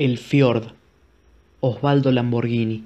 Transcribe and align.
El 0.00 0.16
Fiord, 0.16 0.68
Osvaldo 1.60 2.10
Lamborghini. 2.10 2.84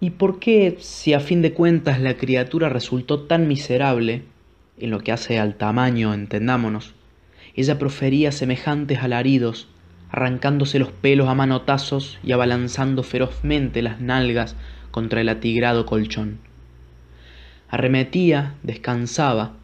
¿Y 0.00 0.08
por 0.08 0.38
qué, 0.38 0.78
si 0.80 1.12
a 1.12 1.20
fin 1.20 1.42
de 1.42 1.52
cuentas 1.52 2.00
la 2.00 2.16
criatura 2.16 2.70
resultó 2.70 3.24
tan 3.24 3.46
miserable, 3.46 4.22
en 4.78 4.90
lo 4.90 5.00
que 5.00 5.12
hace 5.12 5.38
al 5.38 5.56
tamaño, 5.56 6.14
entendámonos, 6.14 6.94
ella 7.56 7.78
profería 7.78 8.32
semejantes 8.32 9.00
alaridos, 9.00 9.68
arrancándose 10.10 10.78
los 10.78 10.92
pelos 10.92 11.28
a 11.28 11.34
manotazos 11.34 12.18
y 12.24 12.32
abalanzando 12.32 13.02
ferozmente 13.02 13.82
las 13.82 14.00
nalgas 14.00 14.56
contra 14.90 15.20
el 15.20 15.28
atigrado 15.28 15.84
colchón? 15.84 16.38
Arremetía, 17.68 18.54
descansaba, 18.62 19.56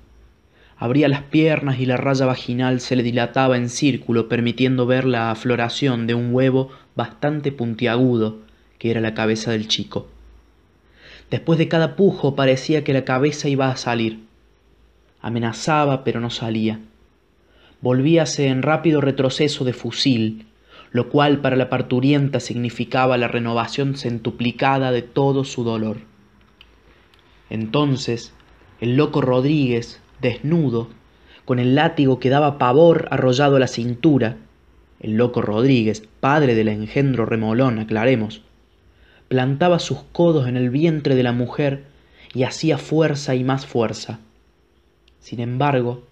abría 0.77 1.09
las 1.09 1.23
piernas 1.23 1.79
y 1.79 1.87
la 1.87 1.97
raya 1.97 2.27
vaginal 2.27 2.81
se 2.81 2.97
le 2.97 3.03
dilataba 3.03 3.57
en 3.57 3.69
círculo 3.69 4.29
permitiendo 4.29 4.87
ver 4.87 5.05
la 5.05 5.31
afloración 5.31 6.07
de 6.07 6.15
un 6.15 6.35
huevo 6.35 6.71
bastante 6.95 7.53
puntiagudo 7.53 8.39
que 8.79 8.91
era 8.91 9.01
la 9.01 9.15
cabeza 9.15 9.53
del 9.53 9.69
chico. 9.69 10.09
Después 11.31 11.59
de 11.59 11.69
cada 11.69 11.97
pujo 11.97 12.35
parecía 12.35 12.85
que 12.85 12.93
la 12.93 13.05
cabeza 13.05 13.49
iba 13.49 13.71
a 13.71 13.77
salir. 13.77 14.25
Amenazaba 15.21 16.05
pero 16.05 16.21
no 16.21 16.31
salía. 16.31 16.81
Volvíase 17.81 18.49
en 18.49 18.63
rápido 18.63 19.01
retroceso 19.01 19.65
de 19.65 19.73
fusil, 19.73 20.47
lo 20.91 21.09
cual 21.09 21.41
para 21.41 21.57
la 21.57 21.69
parturienta 21.69 22.41
significaba 22.41 23.17
la 23.17 23.29
renovación 23.29 23.97
centuplicada 23.97 24.93
de 24.93 25.03
todo 25.03 25.45
su 25.45 25.65
dolor. 25.65 25.99
Entonces 27.51 28.33
el 28.81 28.97
loco 28.97 29.21
Rodríguez, 29.21 30.01
desnudo, 30.21 30.89
con 31.45 31.59
el 31.59 31.75
látigo 31.75 32.19
que 32.19 32.31
daba 32.31 32.59
pavor 32.59 33.09
arrollado 33.11 33.57
a 33.57 33.61
la 33.61 33.67
cintura, 33.67 34.37
el 35.01 35.17
loco 35.17 35.43
Rodríguez, 35.43 36.03
padre 36.21 36.55
del 36.55 36.69
engendro 36.69 37.27
remolón, 37.27 37.79
aclaremos, 37.79 38.43
plantaba 39.29 39.79
sus 39.79 39.99
codos 40.13 40.49
en 40.49 40.57
el 40.57 40.71
vientre 40.71 41.15
de 41.15 41.23
la 41.23 41.33
mujer 41.33 41.85
y 42.33 42.45
hacía 42.45 42.79
fuerza 42.79 43.35
y 43.35 43.45
más 43.45 43.67
fuerza. 43.67 44.21
Sin 45.21 45.41
embargo, 45.41 46.05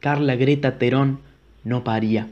Carla 0.00 0.36
Greta 0.36 0.78
Terón 0.78 1.20
no 1.64 1.84
paría. 1.84 2.28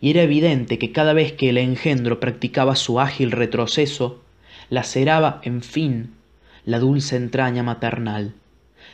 Y 0.00 0.10
era 0.10 0.22
evidente 0.22 0.78
que 0.78 0.92
cada 0.92 1.12
vez 1.12 1.32
que 1.32 1.48
el 1.48 1.58
engendro 1.58 2.20
practicaba 2.20 2.76
su 2.76 3.00
ágil 3.00 3.32
retroceso, 3.32 4.22
laceraba, 4.70 5.40
en 5.44 5.62
fin, 5.62 6.14
la 6.64 6.78
dulce 6.78 7.16
entraña 7.16 7.62
maternal 7.62 8.34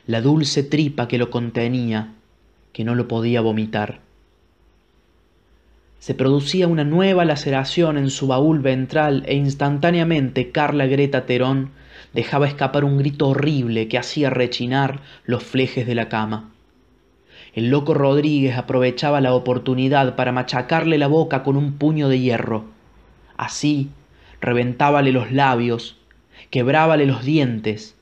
la 0.07 0.21
dulce 0.21 0.63
tripa 0.63 1.09
que 1.09 1.19
lo 1.19 1.31
contenía, 1.31 2.15
que 2.73 2.85
no 2.85 2.95
lo 2.95 3.09
podía 3.09 3.41
vomitar. 3.41 4.01
Se 5.99 6.15
producía 6.15 6.69
una 6.69 6.85
nueva 6.85 7.25
laceración 7.25 7.99
en 7.99 8.11
su 8.11 8.29
baúl 8.29 8.61
ventral 8.61 9.25
e 9.27 9.35
instantáneamente 9.35 10.53
Carla 10.53 10.87
Greta 10.87 11.27
Terón 11.27 11.71
dejaba 12.15 12.47
escapar 12.47 12.85
un 12.85 12.99
grito 12.99 13.29
horrible 13.29 13.89
que 13.89 13.99
hacía 13.99 14.31
rechinar 14.31 15.01
los 15.25 15.43
flejes 15.43 15.87
de 15.87 15.95
la 15.95 16.09
cama. 16.09 16.51
El 17.53 17.71
loco 17.71 17.95
Rodríguez 17.95 18.57
aprovechaba 18.57 19.21
la 19.21 19.35
oportunidad 19.35 20.15
para 20.15 20.33
machacarle 20.33 20.99
la 20.99 21.09
boca 21.09 21.43
con 21.43 21.57
un 21.57 21.73
puño 21.73 22.09
de 22.09 22.21
hierro. 22.21 22.67
Así, 23.37 23.91
reventábale 24.41 25.11
los 25.11 25.33
labios, 25.33 25.97
quebrábale 26.51 27.07
los 27.07 27.25
dientes, 27.25 27.97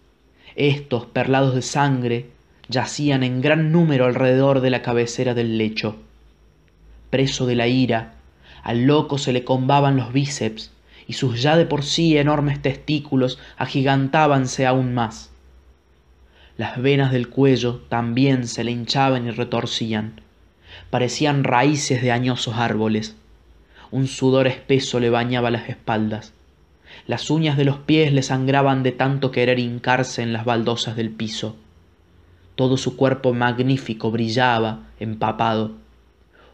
estos, 0.57 1.07
perlados 1.07 1.55
de 1.55 1.62
sangre, 1.62 2.31
yacían 2.69 3.23
en 3.23 3.41
gran 3.41 3.71
número 3.71 4.07
alrededor 4.07 4.61
de 4.61 4.71
la 4.71 4.83
cabecera 4.83 5.35
del 5.35 5.59
lecho. 5.59 5.97
Preso 7.11 7.47
de 7.47 7.55
la 7.55 7.69
ira, 7.69 8.15
al 8.62 8.87
loco 8.87 9.19
se 9.19 9.33
le 9.33 9.45
combaban 9.45 9.97
los 9.97 10.12
bíceps 10.12 10.73
y 11.07 11.12
sus 11.12 11.41
ya 11.41 11.57
de 11.57 11.66
por 11.66 11.84
sí 11.84 12.19
enormes 12.19 12.61
testículos 12.61 13.39
agigantábanse 13.56 14.66
aún 14.66 14.93
más. 14.93 15.31
Las 16.56 16.81
venas 16.81 17.12
del 17.12 17.28
cuello 17.28 17.83
también 17.89 18.49
se 18.49 18.65
le 18.65 18.72
hinchaban 18.72 19.27
y 19.27 19.31
retorcían. 19.31 20.21
Parecían 20.91 21.45
raíces 21.45 22.03
de 22.03 22.11
añosos 22.11 22.56
árboles. 22.56 23.15
Un 23.91 24.09
sudor 24.09 24.47
espeso 24.47 24.99
le 24.99 25.11
bañaba 25.11 25.50
las 25.50 25.69
espaldas. 25.69 26.33
Las 27.06 27.31
uñas 27.31 27.56
de 27.56 27.65
los 27.65 27.78
pies 27.78 28.12
le 28.12 28.22
sangraban 28.22 28.83
de 28.83 28.91
tanto 28.93 29.31
querer 29.31 29.59
hincarse 29.61 30.22
en 30.22 30.33
las 30.33 30.44
baldosas 30.44 30.97
del 30.97 31.11
piso. 31.11 31.56
Todo 32.56 32.77
su 32.77 32.97
cuerpo 32.97 33.33
magnífico 33.33 34.11
brillaba, 34.11 34.81
empapado, 34.99 35.72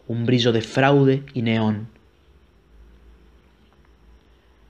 un 0.08 0.26
brillo 0.26 0.52
de 0.52 0.60
fraude 0.60 1.22
y 1.32 1.42
neón. 1.42 1.88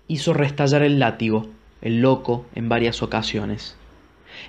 Hizo 0.07 0.35
restallar 0.35 0.83
el 0.83 0.99
látigo, 0.99 1.49
el 1.81 2.01
loco, 2.01 2.47
en 2.55 2.69
varias 2.69 3.03
ocasiones. 3.03 3.77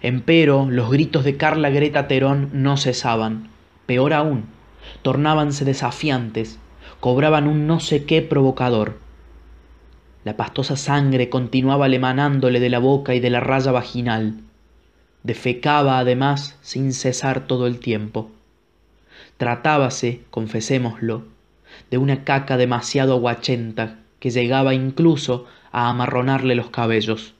Empero 0.02 0.68
los 0.70 0.92
gritos 0.92 1.24
de 1.24 1.38
Carla 1.38 1.70
Greta 1.70 2.08
Terón 2.08 2.50
no 2.54 2.78
cesaban. 2.78 3.50
Peor 3.86 4.14
aún, 4.14 4.46
tornábanse 5.02 5.66
desafiantes, 5.66 6.60
cobraban 7.00 7.48
un 7.48 7.66
no 7.66 7.80
sé 7.80 8.06
qué 8.06 8.22
provocador. 8.22 9.03
La 10.24 10.38
pastosa 10.38 10.78
sangre 10.78 11.30
continuaba 11.30 11.88
emanándole 11.88 12.62
de 12.62 12.70
la 12.70 12.80
boca 12.80 13.14
y 13.14 13.20
de 13.20 13.30
la 13.30 13.42
raya 13.42 13.74
vaginal. 13.74 14.36
Defecaba 15.24 16.00
además 16.00 16.58
sin 16.62 16.94
cesar 16.94 17.46
todo 17.46 17.68
el 17.68 17.80
tiempo. 17.80 18.32
Tratábase, 19.36 20.22
confesémoslo, 20.30 21.26
de 21.92 21.98
una 21.98 22.24
caca 22.24 22.56
demasiado 22.56 23.14
aguachenta 23.14 24.00
que 24.20 24.30
llegaba 24.30 24.74
incluso 24.74 25.46
a 25.74 25.90
amarronarle 25.90 26.56
los 26.56 26.70
cabellos. 26.70 27.34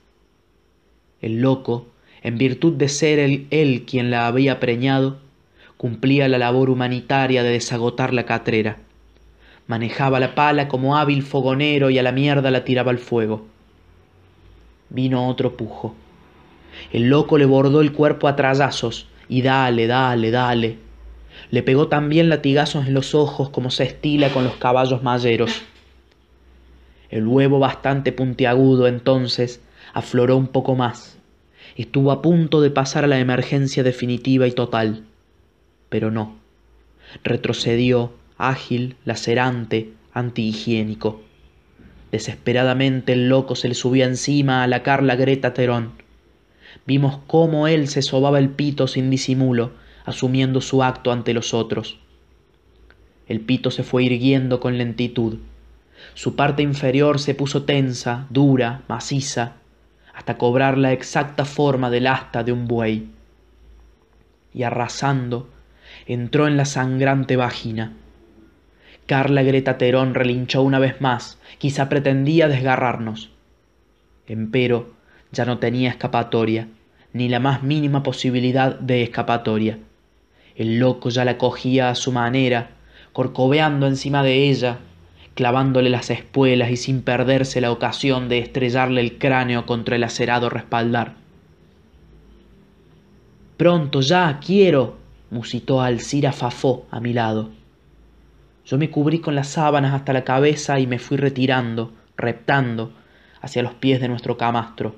El 1.22 1.40
loco, 1.40 1.86
en 2.22 2.36
virtud 2.36 2.74
de 2.74 2.88
ser 2.88 3.18
él, 3.18 3.46
él 3.50 3.84
quien 3.86 4.10
la 4.10 4.26
había 4.26 4.60
preñado, 4.60 5.20
cumplía 5.78 6.28
la 6.28 6.36
labor 6.36 6.68
humanitaria 6.68 7.42
de 7.42 7.50
desagotar 7.50 8.12
la 8.12 8.26
catrera 8.26 8.78
manejaba 9.66 10.20
la 10.20 10.34
pala 10.34 10.68
como 10.68 10.96
hábil 10.96 11.22
fogonero 11.22 11.90
y 11.90 11.98
a 11.98 12.02
la 12.02 12.12
mierda 12.12 12.50
la 12.50 12.64
tiraba 12.64 12.90
al 12.90 12.98
fuego. 12.98 13.46
Vino 14.90 15.28
otro 15.28 15.56
pujo. 15.56 15.94
El 16.92 17.08
loco 17.08 17.38
le 17.38 17.46
bordó 17.46 17.80
el 17.80 17.92
cuerpo 17.92 18.28
a 18.28 18.36
trallazos 18.36 19.08
y 19.28 19.42
dale, 19.42 19.86
dale, 19.86 20.30
dale. 20.30 20.78
Le 21.50 21.62
pegó 21.62 21.88
también 21.88 22.28
latigazos 22.28 22.86
en 22.86 22.94
los 22.94 23.14
ojos 23.14 23.50
como 23.50 23.70
se 23.70 23.84
estila 23.84 24.30
con 24.30 24.44
los 24.44 24.54
caballos 24.56 25.02
mayeros. 25.02 25.62
El 27.10 27.26
huevo 27.26 27.58
bastante 27.58 28.12
puntiagudo 28.12 28.86
entonces 28.86 29.62
afloró 29.92 30.36
un 30.36 30.48
poco 30.48 30.74
más. 30.74 31.18
Estuvo 31.76 32.12
a 32.12 32.22
punto 32.22 32.60
de 32.60 32.70
pasar 32.70 33.04
a 33.04 33.08
la 33.08 33.18
emergencia 33.18 33.82
definitiva 33.82 34.46
y 34.46 34.52
total. 34.52 35.04
Pero 35.88 36.10
no. 36.10 36.36
Retrocedió 37.22 38.12
ágil, 38.38 38.96
lacerante, 39.04 39.92
antihigiénico. 40.12 41.22
Desesperadamente 42.10 43.12
el 43.12 43.28
loco 43.28 43.56
se 43.56 43.68
le 43.68 43.74
subía 43.74 44.06
encima 44.06 44.62
a 44.62 44.66
la 44.66 44.82
Carla 44.82 45.16
Greta 45.16 45.54
Terón. 45.54 45.92
Vimos 46.86 47.18
cómo 47.26 47.66
él 47.66 47.88
se 47.88 48.02
sobaba 48.02 48.38
el 48.38 48.50
pito 48.50 48.86
sin 48.86 49.10
disimulo, 49.10 49.72
asumiendo 50.04 50.60
su 50.60 50.82
acto 50.82 51.12
ante 51.12 51.34
los 51.34 51.54
otros. 51.54 51.98
El 53.26 53.40
pito 53.40 53.70
se 53.70 53.82
fue 53.82 54.04
irguiendo 54.04 54.60
con 54.60 54.78
lentitud. 54.78 55.38
Su 56.14 56.36
parte 56.36 56.62
inferior 56.62 57.18
se 57.18 57.34
puso 57.34 57.62
tensa, 57.62 58.26
dura, 58.30 58.82
maciza, 58.86 59.54
hasta 60.14 60.36
cobrar 60.36 60.76
la 60.76 60.92
exacta 60.92 61.44
forma 61.44 61.90
del 61.90 62.06
asta 62.06 62.44
de 62.44 62.52
un 62.52 62.68
buey. 62.68 63.08
Y 64.52 64.62
arrasando, 64.62 65.48
entró 66.06 66.46
en 66.46 66.56
la 66.56 66.64
sangrante 66.64 67.36
vagina 67.36 67.94
Carla 69.06 69.42
Greta 69.42 69.76
Terón 69.76 70.14
relinchó 70.14 70.62
una 70.62 70.78
vez 70.78 71.00
más, 71.00 71.38
quizá 71.58 71.88
pretendía 71.90 72.48
desgarrarnos. 72.48 73.30
Empero 74.26 74.94
ya 75.30 75.44
no 75.44 75.58
tenía 75.58 75.90
escapatoria, 75.90 76.68
ni 77.12 77.28
la 77.28 77.38
más 77.38 77.62
mínima 77.62 78.02
posibilidad 78.02 78.78
de 78.78 79.02
escapatoria. 79.02 79.78
El 80.56 80.78
loco 80.78 81.10
ya 81.10 81.24
la 81.24 81.36
cogía 81.36 81.90
a 81.90 81.94
su 81.94 82.12
manera, 82.12 82.70
corcoveando 83.12 83.86
encima 83.86 84.22
de 84.22 84.48
ella, 84.48 84.78
clavándole 85.34 85.90
las 85.90 86.08
espuelas 86.10 86.70
y 86.70 86.76
sin 86.76 87.02
perderse 87.02 87.60
la 87.60 87.72
ocasión 87.72 88.28
de 88.28 88.38
estrellarle 88.38 89.00
el 89.00 89.18
cráneo 89.18 89.66
contra 89.66 89.96
el 89.96 90.04
acerado 90.04 90.48
respaldar. 90.48 91.14
Pronto, 93.58 94.00
ya, 94.00 94.40
quiero, 94.44 94.96
musitó 95.30 95.82
Alcira 95.82 96.32
Fafó 96.32 96.86
a 96.90 97.00
mi 97.00 97.12
lado. 97.12 97.50
Yo 98.66 98.78
me 98.78 98.90
cubrí 98.90 99.20
con 99.20 99.34
las 99.34 99.48
sábanas 99.48 99.94
hasta 99.94 100.12
la 100.12 100.24
cabeza 100.24 100.80
y 100.80 100.86
me 100.86 100.98
fui 100.98 101.16
retirando, 101.16 101.92
reptando, 102.16 102.92
hacia 103.40 103.62
los 103.62 103.74
pies 103.74 104.00
de 104.00 104.08
nuestro 104.08 104.38
camastro. 104.38 104.96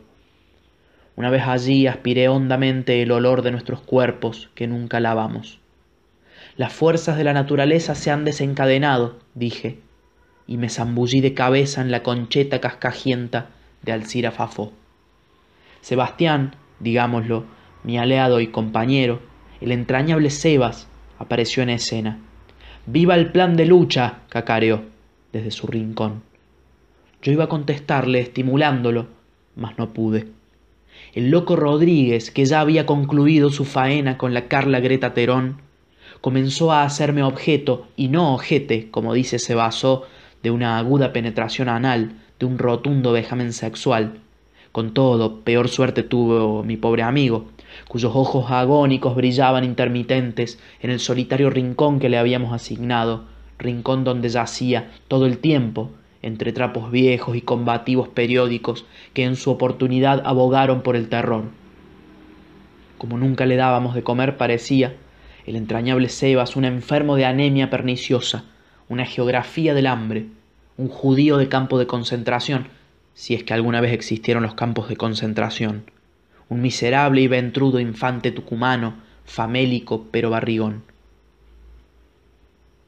Una 1.17 1.31
vez 1.31 1.43
allí 1.47 1.87
aspiré 1.87 2.29
hondamente 2.29 3.03
el 3.03 3.11
olor 3.11 3.43
de 3.43 3.51
nuestros 3.51 3.81
cuerpos 3.81 4.51
que 4.55 4.67
nunca 4.69 5.01
lavamos. 5.01 5.59
Las 6.57 6.73
fuerzas 6.73 7.17
de 7.17 7.25
la 7.25 7.33
naturaleza 7.33 7.95
se 7.95 8.11
han 8.11 8.25
desencadenado, 8.25 9.19
dije, 9.35 9.81
y 10.47 10.59
me 10.59 10.69
zambullí 10.69 11.21
de 11.21 11.35
cabeza 11.35 11.81
en 11.81 11.91
la 11.91 12.03
concheta 12.03 12.61
cascajienta 12.61 13.49
de 13.83 13.93
Alcira 13.93 14.31
Fafó. 14.31 14.73
Sebastián, 15.81 16.55
digámoslo, 16.79 17.47
mi 17.83 17.99
aliado 17.99 18.41
y 18.41 18.49
compañero, 18.49 19.21
el 19.61 19.73
entrañable 19.73 20.31
Sebas, 20.31 20.89
apareció 21.19 21.63
en 21.63 21.71
escena. 21.71 22.21
¡Viva 22.89 23.17
el 23.17 23.33
plan 23.33 23.57
de 23.57 23.67
lucha! 23.67 24.19
cacareó 24.29 24.83
desde 25.33 25.51
su 25.51 25.67
rincón. 25.67 26.23
Yo 27.21 27.33
iba 27.33 27.45
a 27.45 27.49
contestarle, 27.49 28.21
estimulándolo, 28.21 29.09
mas 29.57 29.77
no 29.77 29.93
pude. 29.93 30.29
El 31.13 31.31
loco 31.31 31.57
Rodríguez, 31.57 32.31
que 32.31 32.45
ya 32.45 32.61
había 32.61 32.87
concluido 32.87 33.51
su 33.51 33.65
faena 33.65 34.17
con 34.17 34.35
la 34.35 34.47
Carla 34.47 34.79
Greta 34.79 35.15
Terón, 35.15 35.57
comenzó 36.21 36.71
a 36.71 36.85
hacerme 36.85 37.25
objeto, 37.25 37.89
y 37.97 38.07
no 38.07 38.33
ojete, 38.35 38.89
como 38.93 39.15
dice 39.15 39.41
se 39.41 39.57
basó, 39.57 40.05
de 40.45 40.53
una 40.53 40.79
aguda 40.79 41.13
penetración 41.13 41.69
anal, 41.69 42.13
de 42.39 42.47
un 42.47 42.57
rotundo 42.57 43.11
vejamen 43.11 43.53
sexual. 43.53 44.21
Con 44.71 44.95
todo, 44.95 45.41
peor 45.41 45.69
suerte 45.69 46.05
tuvo 46.05 46.63
mi 46.63 46.77
pobre 46.77 47.03
amigo, 47.03 47.47
cuyos 47.89 48.13
ojos 48.15 48.51
agónicos 48.51 49.15
brillaban 49.15 49.65
intermitentes 49.65 50.59
en 50.81 50.91
el 50.91 51.01
solitario 51.01 51.51
rincón 51.51 51.99
que 51.99 52.09
le 52.09 52.19
habíamos 52.19 52.53
asignado, 52.53 53.25
rincón 53.59 54.05
donde 54.05 54.29
yacía 54.29 54.91
todo 55.09 55.27
el 55.27 55.39
tiempo, 55.39 55.91
entre 56.23 56.53
trapos 56.53 56.91
viejos 56.91 57.37
y 57.37 57.41
combativos 57.41 58.09
periódicos 58.09 58.85
que 59.15 59.25
en 59.25 59.37
su 59.37 59.51
oportunidad 59.51 60.23
abogaron 60.25 60.83
por 60.83 60.97
el 60.97 61.09
terror. 61.09 61.45
Como 62.99 63.19
nunca 63.19 63.47
le 63.47 63.57
dábamos 63.57 63.95
de 63.95 64.03
comer, 64.03 64.37
parecía, 64.37 64.95
el 65.47 65.57
entrañable 65.57 66.09
Sebas, 66.09 66.57
un 66.57 66.65
enfermo 66.65 67.15
de 67.17 67.27
anemia 67.27 67.71
perniciosa, 67.71 68.45
una 68.89 69.05
geografía 69.05 69.75
del 69.75 69.87
hambre, 69.87 70.27
un 70.77 70.89
judío 70.89 71.37
de 71.37 71.49
campo 71.49 71.79
de 71.79 71.87
concentración, 71.87 72.69
si 73.15 73.35
es 73.35 73.45
que 73.45 73.55
alguna 73.55 73.81
vez 73.81 73.93
existieron 73.93 74.43
los 74.43 74.55
campos 74.55 74.89
de 74.89 74.97
concentración, 74.97 75.85
un 76.49 76.63
miserable 76.63 77.21
y 77.21 77.29
ventrudo 77.29 77.81
infante 77.81 78.31
tucumano, 78.31 78.95
famélico 79.25 80.07
pero 80.11 80.31
barrigón. 80.31 80.85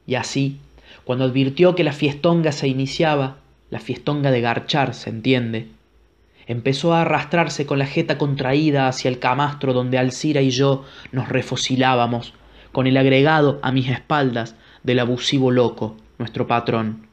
Y 0.05 0.15
así, 0.15 0.57
cuando 1.03 1.25
advirtió 1.25 1.75
que 1.75 1.83
la 1.83 1.93
fiestonga 1.93 2.51
se 2.51 2.67
iniciaba, 2.67 3.37
la 3.69 3.79
fiestonga 3.79 4.31
de 4.31 4.41
garchar, 4.41 4.93
se 4.93 5.09
entiende, 5.09 5.67
empezó 6.47 6.93
a 6.93 7.01
arrastrarse 7.01 7.65
con 7.65 7.77
la 7.77 7.85
jeta 7.85 8.17
contraída 8.17 8.87
hacia 8.87 9.09
el 9.09 9.19
camastro 9.19 9.73
donde 9.73 9.99
Alcira 9.99 10.41
y 10.41 10.49
yo 10.49 10.83
nos 11.11 11.29
refocilábamos, 11.29 12.33
con 12.71 12.87
el 12.87 12.97
agregado 12.97 13.59
a 13.61 13.71
mis 13.71 13.89
espaldas 13.89 14.55
del 14.83 14.99
abusivo 14.99 15.51
loco, 15.51 15.97
nuestro 16.17 16.47
patrón. 16.47 17.07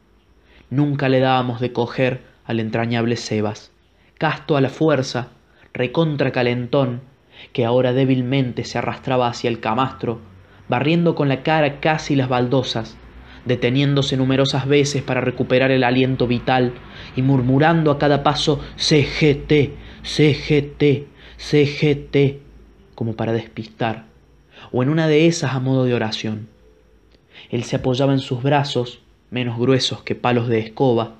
Nunca 0.70 1.08
le 1.08 1.20
dábamos 1.20 1.60
de 1.60 1.72
coger 1.72 2.22
al 2.46 2.60
entrañable 2.60 3.16
Sebas, 3.16 3.70
casto 4.16 4.56
a 4.56 4.60
la 4.60 4.70
fuerza, 4.70 5.28
recontra 5.76 6.32
calentón, 6.32 7.02
que 7.52 7.66
ahora 7.66 7.92
débilmente 7.92 8.64
se 8.64 8.78
arrastraba 8.78 9.28
hacia 9.28 9.48
el 9.48 9.60
camastro, 9.60 10.20
barriendo 10.68 11.14
con 11.14 11.28
la 11.28 11.42
cara 11.42 11.80
casi 11.80 12.16
las 12.16 12.28
baldosas, 12.28 12.96
deteniéndose 13.44 14.16
numerosas 14.16 14.66
veces 14.66 15.02
para 15.02 15.20
recuperar 15.20 15.70
el 15.70 15.84
aliento 15.84 16.26
vital 16.26 16.72
y 17.14 17.22
murmurando 17.22 17.90
a 17.90 17.98
cada 17.98 18.22
paso 18.22 18.60
CGT, 18.76 19.72
CGT, 20.02 21.06
CGT, 21.36 22.40
como 22.94 23.14
para 23.14 23.32
despistar, 23.32 24.06
o 24.72 24.82
en 24.82 24.88
una 24.88 25.06
de 25.06 25.26
esas 25.26 25.54
a 25.54 25.60
modo 25.60 25.84
de 25.84 25.94
oración. 25.94 26.48
Él 27.50 27.64
se 27.64 27.76
apoyaba 27.76 28.14
en 28.14 28.18
sus 28.20 28.42
brazos, 28.42 29.00
menos 29.30 29.58
gruesos 29.58 30.02
que 30.02 30.14
palos 30.14 30.48
de 30.48 30.58
escoba, 30.58 31.16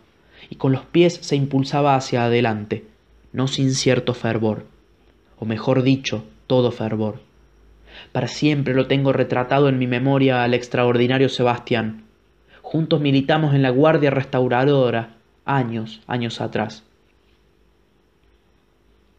y 0.49 0.57
con 0.57 0.73
los 0.73 0.85
pies 0.87 1.19
se 1.21 1.37
impulsaba 1.37 1.95
hacia 1.95 2.25
adelante, 2.25 2.85
no 3.37 3.49
sin 3.49 3.75
cierto 3.75 4.15
fervor, 4.15 4.65
o 5.39 5.45
mejor 5.45 5.83
dicho, 5.83 6.25
todo 6.47 6.71
fervor. 6.71 7.21
Para 8.11 8.29
siempre 8.29 8.73
lo 8.73 8.87
tengo 8.87 9.13
retratado 9.13 9.69
en 9.69 9.79
mi 9.79 9.87
memoria 9.87 10.43
al 10.43 10.55
extraordinario 10.55 11.29
Sebastián. 11.29 12.05
Juntos 12.63 13.03
militamos 13.03 13.55
en 13.55 13.61
la 13.61 13.69
Guardia 13.69 14.11
Restauradora, 14.11 15.17
años, 15.45 16.01
años 16.07 16.41
atrás. 16.41 16.83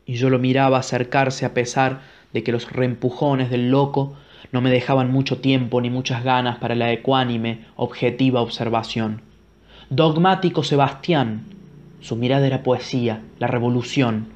Y 0.07 0.15
yo 0.15 0.31
lo 0.31 0.39
miraba 0.39 0.79
acercarse 0.79 1.45
a 1.45 1.53
pesar 1.53 2.01
de 2.33 2.41
que 2.41 2.51
los 2.51 2.71
reempujones 2.71 3.51
del 3.51 3.69
loco 3.69 4.15
no 4.51 4.61
me 4.61 4.71
dejaban 4.71 5.11
mucho 5.11 5.41
tiempo 5.41 5.79
ni 5.79 5.91
muchas 5.91 6.23
ganas 6.23 6.57
para 6.57 6.73
la 6.73 6.91
ecuánime, 6.91 7.65
objetiva 7.75 8.41
observación. 8.41 9.21
Dogmático 9.91 10.63
Sebastián, 10.63 11.56
su 12.01 12.15
mirada 12.15 12.47
era 12.47 12.63
poesía, 12.63 13.21
la 13.39 13.47
revolución. 13.47 14.27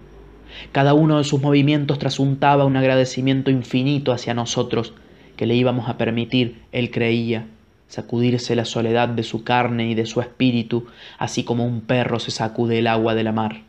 Cada 0.71 0.93
uno 0.93 1.17
de 1.17 1.23
sus 1.23 1.41
movimientos 1.41 1.99
trasuntaba 1.99 2.65
un 2.65 2.75
agradecimiento 2.75 3.51
infinito 3.51 4.11
hacia 4.11 4.33
nosotros, 4.33 4.93
que 5.35 5.45
le 5.45 5.55
íbamos 5.55 5.89
a 5.89 5.97
permitir, 5.97 6.61
él 6.71 6.91
creía, 6.91 7.47
sacudirse 7.87 8.55
la 8.55 8.65
soledad 8.65 9.09
de 9.09 9.23
su 9.23 9.43
carne 9.43 9.89
y 9.89 9.95
de 9.95 10.05
su 10.05 10.21
espíritu, 10.21 10.87
así 11.17 11.43
como 11.43 11.65
un 11.65 11.81
perro 11.81 12.19
se 12.19 12.31
sacude 12.31 12.79
el 12.79 12.87
agua 12.87 13.15
de 13.15 13.23
la 13.23 13.31
mar. 13.31 13.63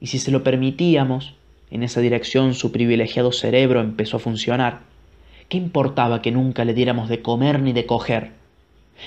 Y 0.00 0.08
si 0.08 0.18
se 0.18 0.30
lo 0.30 0.42
permitíamos, 0.42 1.34
en 1.70 1.82
esa 1.82 2.00
dirección 2.00 2.54
su 2.54 2.72
privilegiado 2.72 3.32
cerebro 3.32 3.80
empezó 3.80 4.16
a 4.16 4.20
funcionar. 4.20 4.80
¿Qué 5.48 5.58
importaba 5.58 6.22
que 6.22 6.30
nunca 6.30 6.64
le 6.64 6.74
diéramos 6.74 7.08
de 7.08 7.22
comer 7.22 7.60
ni 7.60 7.72
de 7.72 7.86
coger? 7.86 8.32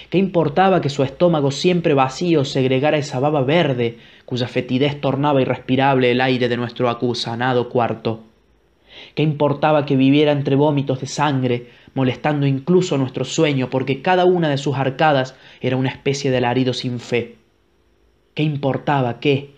¿Qué 0.10 0.18
importaba 0.18 0.82
que 0.82 0.90
su 0.90 1.04
estómago 1.04 1.52
siempre 1.52 1.94
vacío 1.94 2.46
segregara 2.46 2.98
esa 2.98 3.20
baba 3.20 3.42
verde 3.42 3.98
cuya 4.26 4.48
fetidez 4.48 5.00
tornaba 5.02 5.42
irrespirable 5.42 6.12
el 6.12 6.22
aire 6.22 6.48
de 6.50 6.58
nuestro 6.58 6.90
acusanado 6.90 7.70
cuarto? 7.70 8.22
¿Qué 9.16 9.24
importaba 9.24 9.86
que 9.86 9.96
viviera 9.96 10.32
entre 10.32 10.56
vómitos 10.56 11.02
de 11.02 11.08
sangre, 11.08 11.70
molestando 11.94 12.46
incluso 12.46 12.98
nuestro 12.98 13.26
sueño, 13.26 13.70
porque 13.70 14.02
cada 14.02 14.26
una 14.26 14.50
de 14.50 14.58
sus 14.58 14.76
arcadas 14.78 15.36
era 15.60 15.78
una 15.78 15.90
especie 15.90 16.32
de 16.32 16.38
alarido 16.38 16.74
sin 16.74 17.00
fe? 17.00 17.36
¿Qué 18.34 18.44
importaba 18.44 19.20
qué? 19.20 19.52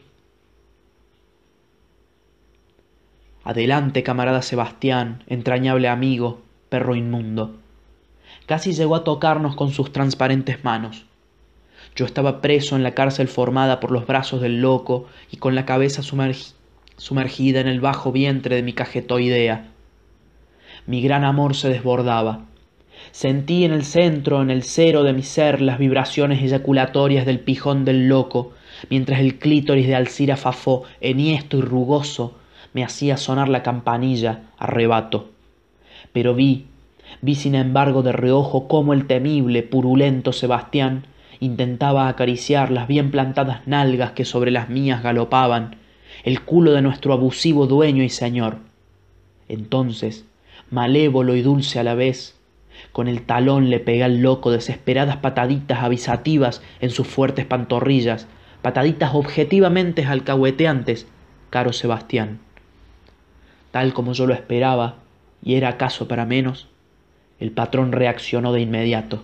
Adelante, 3.44 4.04
camarada 4.04 4.42
Sebastián, 4.42 5.24
entrañable 5.28 5.90
amigo, 5.90 6.42
perro 6.70 6.96
inmundo 6.96 7.63
casi 8.46 8.74
llegó 8.74 8.96
a 8.96 9.04
tocarnos 9.04 9.56
con 9.56 9.72
sus 9.72 9.92
transparentes 9.92 10.64
manos. 10.64 11.06
Yo 11.96 12.06
estaba 12.06 12.42
preso 12.42 12.76
en 12.76 12.84
la 12.84 12.96
cárcel 12.96 13.28
formada 13.28 13.80
por 13.80 13.92
los 13.92 14.08
brazos 14.08 14.42
del 14.42 14.62
loco 14.62 15.06
y 15.32 15.38
con 15.38 15.54
la 15.54 15.66
cabeza 15.66 16.02
sumergida 16.98 17.60
en 17.60 17.68
el 17.68 17.82
bajo 17.82 18.12
vientre 18.12 18.56
de 18.56 18.64
mi 18.64 18.74
cajetoidea. 18.74 19.68
Mi 20.88 21.02
gran 21.02 21.24
amor 21.24 21.56
se 21.56 21.70
desbordaba. 21.70 22.46
Sentí 23.12 23.64
en 23.64 23.74
el 23.74 23.84
centro, 23.84 24.42
en 24.42 24.50
el 24.50 24.64
cero 24.64 25.04
de 25.04 25.14
mi 25.14 25.24
ser, 25.24 25.62
las 25.62 25.78
vibraciones 25.78 26.42
eyaculatorias 26.42 27.26
del 27.26 27.40
pijón 27.40 27.86
del 27.86 28.08
loco, 28.08 28.54
mientras 28.90 29.20
el 29.20 29.38
clítoris 29.38 29.88
de 29.88 29.96
Alcira 29.96 30.36
Fafó, 30.36 30.84
enhiesto 31.00 31.58
y 31.58 31.62
rugoso, 31.62 32.36
me 32.74 32.84
hacía 32.84 33.18
sonar 33.18 33.50
la 33.50 33.62
campanilla, 33.62 34.44
arrebato. 34.58 35.30
Pero 36.12 36.34
vi, 36.34 36.66
Vi 37.22 37.36
sin 37.36 37.56
embargo 37.56 38.04
de 38.04 38.12
reojo 38.12 38.68
cómo 38.68 38.94
el 38.94 39.08
temible, 39.08 39.64
purulento 39.64 40.34
Sebastián 40.34 41.06
intentaba 41.40 42.08
acariciar 42.08 42.72
las 42.72 42.88
bien 42.88 43.12
plantadas 43.12 43.68
nalgas 43.68 44.12
que 44.12 44.26
sobre 44.26 44.52
las 44.52 44.70
mías 44.70 45.04
galopaban, 45.04 45.76
el 46.24 46.42
culo 46.42 46.72
de 46.72 46.82
nuestro 46.82 47.14
abusivo 47.14 47.68
dueño 47.68 48.04
y 48.04 48.10
señor. 48.10 48.58
Entonces, 49.50 50.26
malévolo 50.70 51.36
y 51.36 51.42
dulce 51.42 51.80
a 51.80 51.84
la 51.84 51.96
vez, 51.96 52.40
con 52.92 53.08
el 53.08 53.24
talón 53.24 53.70
le 53.70 53.80
pega 53.80 54.06
al 54.06 54.22
loco 54.22 54.52
desesperadas 54.52 55.18
pataditas 55.18 55.84
avisativas 55.84 56.62
en 56.80 56.90
sus 56.90 57.08
fuertes 57.08 57.46
pantorrillas, 57.46 58.28
pataditas 58.62 59.12
objetivamente 59.14 60.06
alcahueteantes, 60.06 61.08
caro 61.50 61.74
Sebastián. 61.74 62.40
Tal 63.72 63.94
como 63.94 64.14
yo 64.14 64.26
lo 64.28 64.34
esperaba, 64.34 64.96
y 65.44 65.56
era 65.56 65.70
acaso 65.70 66.08
para 66.08 66.26
menos, 66.26 66.70
el 67.40 67.52
patrón 67.52 67.92
reaccionó 67.92 68.54
de 68.54 68.62
inmediato. 68.62 69.24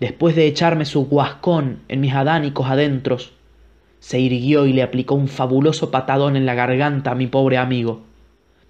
Después 0.00 0.36
de 0.36 0.46
echarme 0.46 0.84
su 0.84 1.06
guascón 1.06 1.80
en 1.88 2.00
mis 2.00 2.14
adánicos 2.14 2.68
adentros, 2.68 3.32
se 3.98 4.18
irguió 4.18 4.66
y 4.66 4.72
le 4.72 4.82
aplicó 4.82 5.14
un 5.14 5.28
fabuloso 5.28 5.90
patadón 5.90 6.36
en 6.36 6.46
la 6.46 6.54
garganta 6.54 7.12
a 7.12 7.14
mi 7.14 7.26
pobre 7.26 7.56
amigo. 7.56 8.02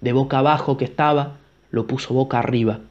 De 0.01 0.13
boca 0.13 0.39
abajo 0.39 0.77
que 0.77 0.85
estaba, 0.85 1.37
lo 1.71 1.87
puso 1.87 2.13
boca 2.13 2.39
arriba. 2.39 2.81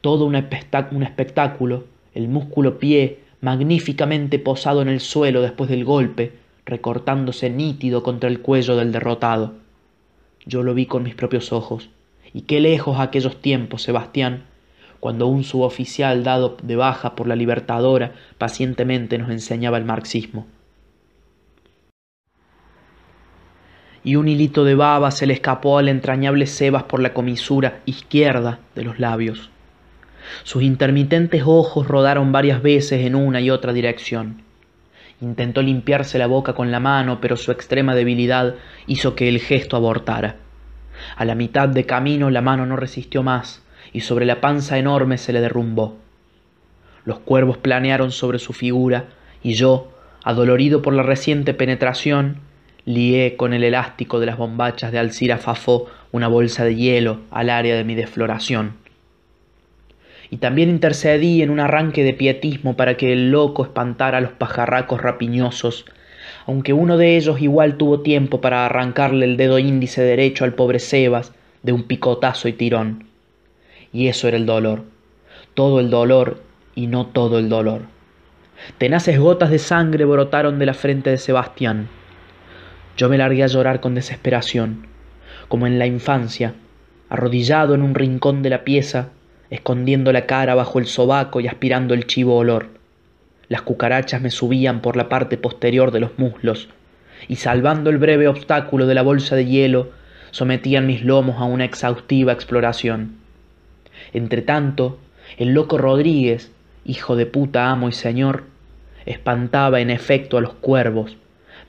Todo 0.00 0.24
un, 0.24 0.34
un 0.34 1.02
espectáculo, 1.02 1.84
el 2.14 2.28
músculo 2.28 2.78
pie 2.78 3.20
magníficamente 3.40 4.38
posado 4.38 4.82
en 4.82 4.88
el 4.88 5.00
suelo 5.00 5.40
después 5.40 5.70
del 5.70 5.84
golpe, 5.84 6.32
recortándose 6.64 7.48
nítido 7.48 8.02
contra 8.02 8.28
el 8.28 8.40
cuello 8.40 8.76
del 8.76 8.92
derrotado. 8.92 9.54
Yo 10.44 10.62
lo 10.62 10.74
vi 10.74 10.86
con 10.86 11.04
mis 11.04 11.14
propios 11.14 11.52
ojos. 11.52 11.88
Y 12.34 12.42
qué 12.42 12.60
lejos 12.60 12.98
aquellos 12.98 13.40
tiempos, 13.40 13.82
Sebastián, 13.82 14.44
cuando 15.06 15.28
un 15.28 15.44
suboficial 15.44 16.24
dado 16.24 16.56
de 16.64 16.74
baja 16.74 17.14
por 17.14 17.28
la 17.28 17.36
Libertadora 17.36 18.10
pacientemente 18.38 19.18
nos 19.18 19.30
enseñaba 19.30 19.78
el 19.78 19.84
marxismo. 19.84 20.48
y 24.02 24.16
un 24.16 24.26
hilito 24.26 24.64
de 24.64 24.74
baba 24.74 25.12
se 25.12 25.28
le 25.28 25.34
escapó 25.34 25.78
al 25.78 25.88
entrañable 25.88 26.48
Sebas 26.48 26.82
por 26.82 27.00
la 27.00 27.14
comisura 27.14 27.82
izquierda 27.86 28.58
de 28.74 28.82
los 28.82 28.98
labios. 28.98 29.50
Sus 30.42 30.64
intermitentes 30.64 31.44
ojos 31.46 31.86
rodaron 31.86 32.32
varias 32.32 32.60
veces 32.60 33.06
en 33.06 33.14
una 33.14 33.40
y 33.40 33.50
otra 33.50 33.72
dirección. 33.72 34.42
Intentó 35.20 35.62
limpiarse 35.62 36.18
la 36.18 36.26
boca 36.26 36.54
con 36.54 36.72
la 36.72 36.80
mano, 36.80 37.20
pero 37.20 37.36
su 37.36 37.52
extrema 37.52 37.94
debilidad 37.94 38.56
hizo 38.88 39.14
que 39.14 39.28
el 39.28 39.38
gesto 39.38 39.76
abortara. 39.76 40.34
A 41.16 41.24
la 41.24 41.36
mitad 41.36 41.68
de 41.68 41.86
camino 41.86 42.28
la 42.30 42.42
mano 42.42 42.66
no 42.66 42.74
resistió 42.74 43.22
más, 43.22 43.65
y 43.92 44.00
sobre 44.00 44.26
la 44.26 44.40
panza 44.40 44.78
enorme 44.78 45.18
se 45.18 45.32
le 45.32 45.40
derrumbó. 45.40 45.96
Los 47.04 47.20
cuervos 47.20 47.56
planearon 47.58 48.10
sobre 48.10 48.38
su 48.38 48.52
figura, 48.52 49.06
y 49.42 49.54
yo, 49.54 49.92
adolorido 50.24 50.82
por 50.82 50.92
la 50.92 51.02
reciente 51.02 51.54
penetración, 51.54 52.40
lié 52.84 53.36
con 53.36 53.52
el 53.52 53.64
elástico 53.64 54.20
de 54.20 54.26
las 54.26 54.38
bombachas 54.38 54.92
de 54.92 54.98
Alcira 54.98 55.38
Fafó 55.38 55.86
una 56.12 56.28
bolsa 56.28 56.64
de 56.64 56.74
hielo 56.74 57.20
al 57.30 57.50
área 57.50 57.76
de 57.76 57.84
mi 57.84 57.94
desfloración. 57.94 58.74
Y 60.30 60.38
también 60.38 60.70
intercedí 60.70 61.42
en 61.42 61.50
un 61.50 61.60
arranque 61.60 62.02
de 62.02 62.14
pietismo 62.14 62.76
para 62.76 62.96
que 62.96 63.12
el 63.12 63.30
loco 63.30 63.64
espantara 63.64 64.18
a 64.18 64.20
los 64.20 64.32
pajarracos 64.32 65.00
rapiñosos, 65.00 65.84
aunque 66.46 66.72
uno 66.72 66.96
de 66.96 67.16
ellos 67.16 67.40
igual 67.40 67.76
tuvo 67.76 68.00
tiempo 68.00 68.40
para 68.40 68.66
arrancarle 68.66 69.26
el 69.26 69.36
dedo 69.36 69.58
índice 69.58 70.02
derecho 70.02 70.44
al 70.44 70.54
pobre 70.54 70.78
Sebas 70.78 71.32
de 71.62 71.72
un 71.72 71.84
picotazo 71.84 72.48
y 72.48 72.52
tirón. 72.52 73.04
Y 73.96 74.08
eso 74.08 74.28
era 74.28 74.36
el 74.36 74.44
dolor, 74.44 74.82
todo 75.54 75.80
el 75.80 75.88
dolor 75.88 76.42
y 76.74 76.86
no 76.86 77.06
todo 77.06 77.38
el 77.38 77.48
dolor. 77.48 77.80
Tenaces 78.76 79.18
gotas 79.18 79.48
de 79.48 79.58
sangre 79.58 80.04
brotaron 80.04 80.58
de 80.58 80.66
la 80.66 80.74
frente 80.74 81.08
de 81.08 81.16
Sebastián. 81.16 81.88
Yo 82.98 83.08
me 83.08 83.16
largué 83.16 83.42
a 83.42 83.46
llorar 83.46 83.80
con 83.80 83.94
desesperación, 83.94 84.86
como 85.48 85.66
en 85.66 85.78
la 85.78 85.86
infancia, 85.86 86.52
arrodillado 87.08 87.74
en 87.74 87.80
un 87.80 87.94
rincón 87.94 88.42
de 88.42 88.50
la 88.50 88.64
pieza, 88.64 89.08
escondiendo 89.48 90.12
la 90.12 90.26
cara 90.26 90.54
bajo 90.54 90.78
el 90.78 90.84
sobaco 90.84 91.40
y 91.40 91.46
aspirando 91.46 91.94
el 91.94 92.06
chivo 92.06 92.36
olor. 92.36 92.68
Las 93.48 93.62
cucarachas 93.62 94.20
me 94.20 94.30
subían 94.30 94.82
por 94.82 94.98
la 94.98 95.08
parte 95.08 95.38
posterior 95.38 95.90
de 95.90 96.00
los 96.00 96.18
muslos, 96.18 96.68
y 97.28 97.36
salvando 97.36 97.88
el 97.88 97.96
breve 97.96 98.28
obstáculo 98.28 98.86
de 98.86 98.94
la 98.94 99.00
bolsa 99.00 99.36
de 99.36 99.46
hielo, 99.46 99.88
sometían 100.32 100.86
mis 100.86 101.02
lomos 101.02 101.40
a 101.40 101.44
una 101.44 101.64
exhaustiva 101.64 102.34
exploración. 102.34 103.24
Entretanto, 104.12 104.98
el 105.38 105.54
loco 105.54 105.78
Rodríguez, 105.78 106.52
hijo 106.84 107.16
de 107.16 107.26
puta 107.26 107.70
amo 107.70 107.88
y 107.88 107.92
señor, 107.92 108.44
espantaba 109.04 109.80
en 109.80 109.90
efecto 109.90 110.38
a 110.38 110.40
los 110.40 110.54
cuervos, 110.54 111.16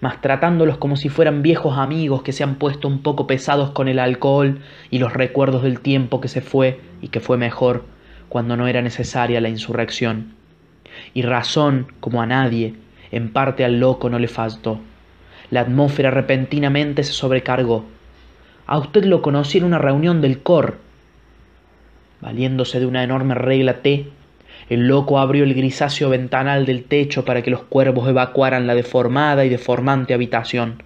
mas 0.02 0.22
tratándolos 0.22 0.78
como 0.78 0.96
si 0.96 1.10
fueran 1.10 1.42
viejos 1.42 1.78
amigos 1.78 2.22
que 2.22 2.34
se 2.34 2.44
han 2.44 2.56
puesto 2.56 2.88
un 2.88 3.02
poco 3.02 3.28
pesados 3.28 3.72
con 3.72 3.88
el 3.88 4.00
alcohol 4.00 4.60
y 4.92 5.00
los 5.00 5.14
recuerdos 5.14 5.64
del 5.64 5.80
tiempo 5.80 6.22
que 6.22 6.28
se 6.28 6.42
fue 6.42 6.80
y 7.02 7.08
que 7.08 7.20
fue 7.20 7.38
mejor 7.38 7.86
cuando 8.30 8.58
no 8.58 8.68
era 8.68 8.82
necesaria 8.82 9.42
la 9.42 9.50
insurrección. 9.50 10.34
Y 11.14 11.22
razón, 11.22 11.88
como 12.00 12.22
a 12.22 12.26
nadie, 12.26 12.76
en 13.12 13.32
parte 13.32 13.64
al 13.64 13.80
loco 13.80 14.10
no 14.10 14.20
le 14.20 14.28
faltó. 14.28 14.80
La 15.50 15.62
atmósfera 15.62 16.12
repentinamente 16.12 17.04
se 17.04 17.14
sobrecargó. 17.14 17.86
A 18.66 18.78
usted 18.78 19.06
lo 19.06 19.22
conocí 19.22 19.60
en 19.60 19.64
una 19.64 19.78
reunión 19.78 20.22
del 20.22 20.40
COR. 20.42 20.80
Valiéndose 22.22 22.80
de 22.80 22.86
una 22.86 23.04
enorme 23.04 23.36
regla 23.36 23.82
T, 23.82 24.08
el 24.70 24.88
loco 24.88 25.20
abrió 25.20 25.44
el 25.44 25.54
grisáceo 25.54 26.10
ventanal 26.10 26.66
del 26.66 26.84
techo 26.84 27.24
para 27.24 27.42
que 27.42 27.52
los 27.52 27.64
cuervos 27.64 28.10
evacuaran 28.10 28.68
la 28.68 28.76
deformada 28.76 29.46
y 29.46 29.50
deformante 29.50 30.14
habitación. 30.14 30.84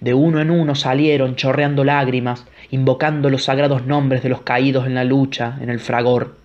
De 0.00 0.14
uno 0.14 0.40
en 0.40 0.50
uno 0.50 0.74
salieron 0.74 1.34
chorreando 1.34 1.84
lágrimas, 1.84 2.46
invocando 2.70 3.30
los 3.30 3.44
sagrados 3.44 3.86
nombres 3.86 4.22
de 4.22 4.28
los 4.28 4.42
caídos 4.42 4.86
en 4.86 4.94
la 4.94 5.04
lucha, 5.04 5.58
en 5.60 5.70
el 5.70 5.80
fragor. 5.80 6.36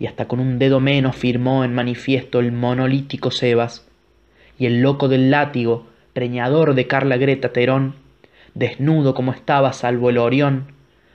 Y 0.00 0.06
hasta 0.06 0.26
con 0.26 0.40
un 0.40 0.58
dedo 0.58 0.80
menos 0.80 1.14
firmó 1.14 1.64
en 1.64 1.74
manifiesto 1.74 2.40
el 2.40 2.52
monolítico 2.52 3.30
Sebas, 3.30 3.86
y 4.58 4.66
el 4.66 4.80
loco 4.80 5.08
del 5.08 5.30
látigo, 5.30 5.86
preñador 6.12 6.74
de 6.74 6.86
Carla 6.88 7.16
Greta 7.16 7.52
Terón, 7.52 7.94
desnudo 8.54 9.14
como 9.14 9.32
estaba 9.32 9.72
salvo 9.72 10.10
el 10.10 10.18
orión, 10.18 10.72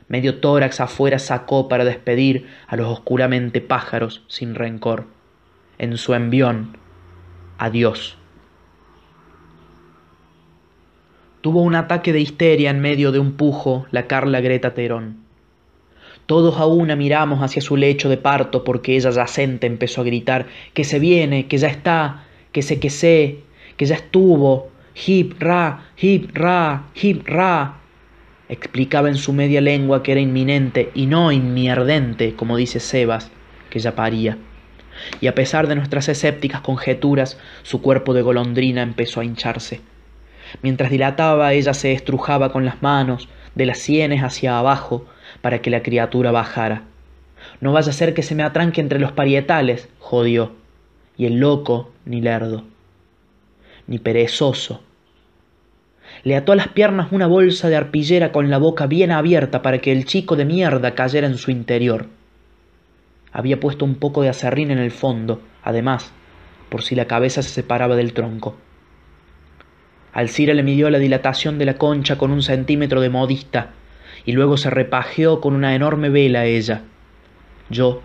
medio 0.08 0.40
tórax 0.40 0.80
afuera 0.80 1.20
sacó 1.20 1.68
para 1.68 1.86
despedir 1.86 2.48
a 2.68 2.76
los 2.76 2.88
oscuramente 2.88 3.62
pájaros 3.62 4.24
sin 4.28 4.56
rencor. 4.56 5.06
En 5.78 5.98
su 5.98 6.14
envión, 6.14 6.78
adiós. 7.58 8.18
Tuvo 11.42 11.62
un 11.62 11.76
ataque 11.76 12.14
de 12.14 12.22
histeria 12.22 12.70
en 12.70 12.80
medio 12.80 13.12
de 13.12 13.20
un 13.20 13.34
pujo 13.34 13.86
la 13.92 14.08
Carla 14.08 14.40
Greta 14.40 14.74
Terón. 14.74 15.18
Todos 16.26 16.58
a 16.58 16.66
una 16.66 16.96
miramos 16.96 17.42
hacia 17.42 17.62
su 17.62 17.76
lecho 17.76 18.08
de 18.08 18.16
parto 18.16 18.64
porque 18.64 18.96
ella 18.96 19.10
yacente 19.10 19.68
empezó 19.68 20.02
a 20.02 20.06
gritar 20.06 20.46
que 20.74 20.86
se 20.86 21.00
viene, 21.00 21.48
que 21.48 21.58
ya 21.58 21.68
está, 21.68 22.24
que 22.54 22.62
se 22.62 22.80
que 22.80 22.90
sé, 22.90 23.40
que 23.76 23.86
ya 23.86 23.96
estuvo, 23.96 24.70
hip 25.06 25.34
ra, 25.42 25.92
hip 25.98 26.30
ra, 26.34 26.86
hip 26.96 27.28
ra, 27.28 27.82
explicaba 28.54 29.10
en 29.10 29.16
su 29.16 29.34
media 29.34 29.62
lengua 29.62 30.04
que 30.04 30.12
era 30.12 30.22
inminente 30.22 30.92
y 30.94 31.08
no 31.08 31.32
inmierdente, 31.32 32.36
como 32.36 32.56
dice 32.56 32.80
Sebas, 32.80 33.32
que 33.70 33.80
ya 33.80 33.96
paría. 33.96 34.38
Y 35.22 35.28
a 35.28 35.36
pesar 35.36 35.68
de 35.68 35.76
nuestras 35.76 36.08
escépticas 36.08 36.62
conjeturas, 36.62 37.40
su 37.64 37.82
cuerpo 37.82 38.14
de 38.14 38.22
golondrina 38.22 38.84
empezó 38.84 39.20
a 39.20 39.26
hincharse. 39.26 39.82
Mientras 40.62 40.92
dilataba, 40.92 41.54
ella 41.54 41.74
se 41.74 41.94
estrujaba 41.94 42.52
con 42.52 42.64
las 42.64 42.82
manos, 42.84 43.28
de 43.56 43.66
las 43.66 43.80
sienes 43.80 44.22
hacia 44.22 44.60
abajo, 44.60 45.06
para 45.42 45.62
que 45.62 45.72
la 45.72 45.82
criatura 45.82 46.32
bajara. 46.32 46.84
No 47.60 47.74
vaya 47.74 47.90
a 47.90 47.94
ser 47.94 48.14
que 48.14 48.24
se 48.24 48.36
me 48.36 48.44
atranque 48.44 48.82
entre 48.82 49.00
los 49.00 49.12
parietales, 49.12 49.90
jodió. 50.00 50.54
Y 51.18 51.26
el 51.26 51.40
loco, 51.40 51.92
ni 52.06 52.22
lerdo, 52.22 52.66
ni 53.88 54.00
perezoso, 54.00 54.84
le 56.24 56.38
ató 56.38 56.54
a 56.54 56.56
las 56.56 56.70
piernas 56.70 57.12
una 57.12 57.28
bolsa 57.28 57.70
de 57.70 57.76
arpillera 57.76 58.32
con 58.32 58.50
la 58.50 58.58
boca 58.58 58.88
bien 58.88 59.12
abierta 59.12 59.62
para 59.62 59.80
que 59.80 59.92
el 59.92 60.06
chico 60.06 60.36
de 60.36 60.46
mierda 60.46 60.96
cayera 60.96 61.28
en 61.28 61.38
su 61.38 61.52
interior. 61.52 62.08
Había 63.34 63.60
puesto 63.60 63.84
un 63.84 63.96
poco 63.96 64.22
de 64.22 64.30
acerrín 64.30 64.72
en 64.72 64.78
el 64.78 64.92
fondo, 64.92 65.42
además, 65.64 66.14
por 66.70 66.82
si 66.82 66.96
la 66.96 67.06
cabeza 67.06 67.42
se 67.42 67.50
separaba 67.50 67.96
del 67.96 68.14
tronco. 68.14 68.56
Alcira 70.14 70.54
le 70.54 70.64
midió 70.64 70.90
la 70.90 71.00
dilatación 71.00 71.58
de 71.58 71.66
la 71.66 71.78
concha 71.78 72.18
con 72.18 72.32
un 72.32 72.42
centímetro 72.42 73.02
de 73.02 73.10
modista, 73.10 73.72
y 74.26 74.32
luego 74.32 74.56
se 74.58 74.70
repajeó 74.70 75.42
con 75.42 75.56
una 75.56 75.76
enorme 75.76 76.10
vela 76.10 76.42
a 76.42 76.46
ella. 76.46 76.84
Yo, 77.70 78.02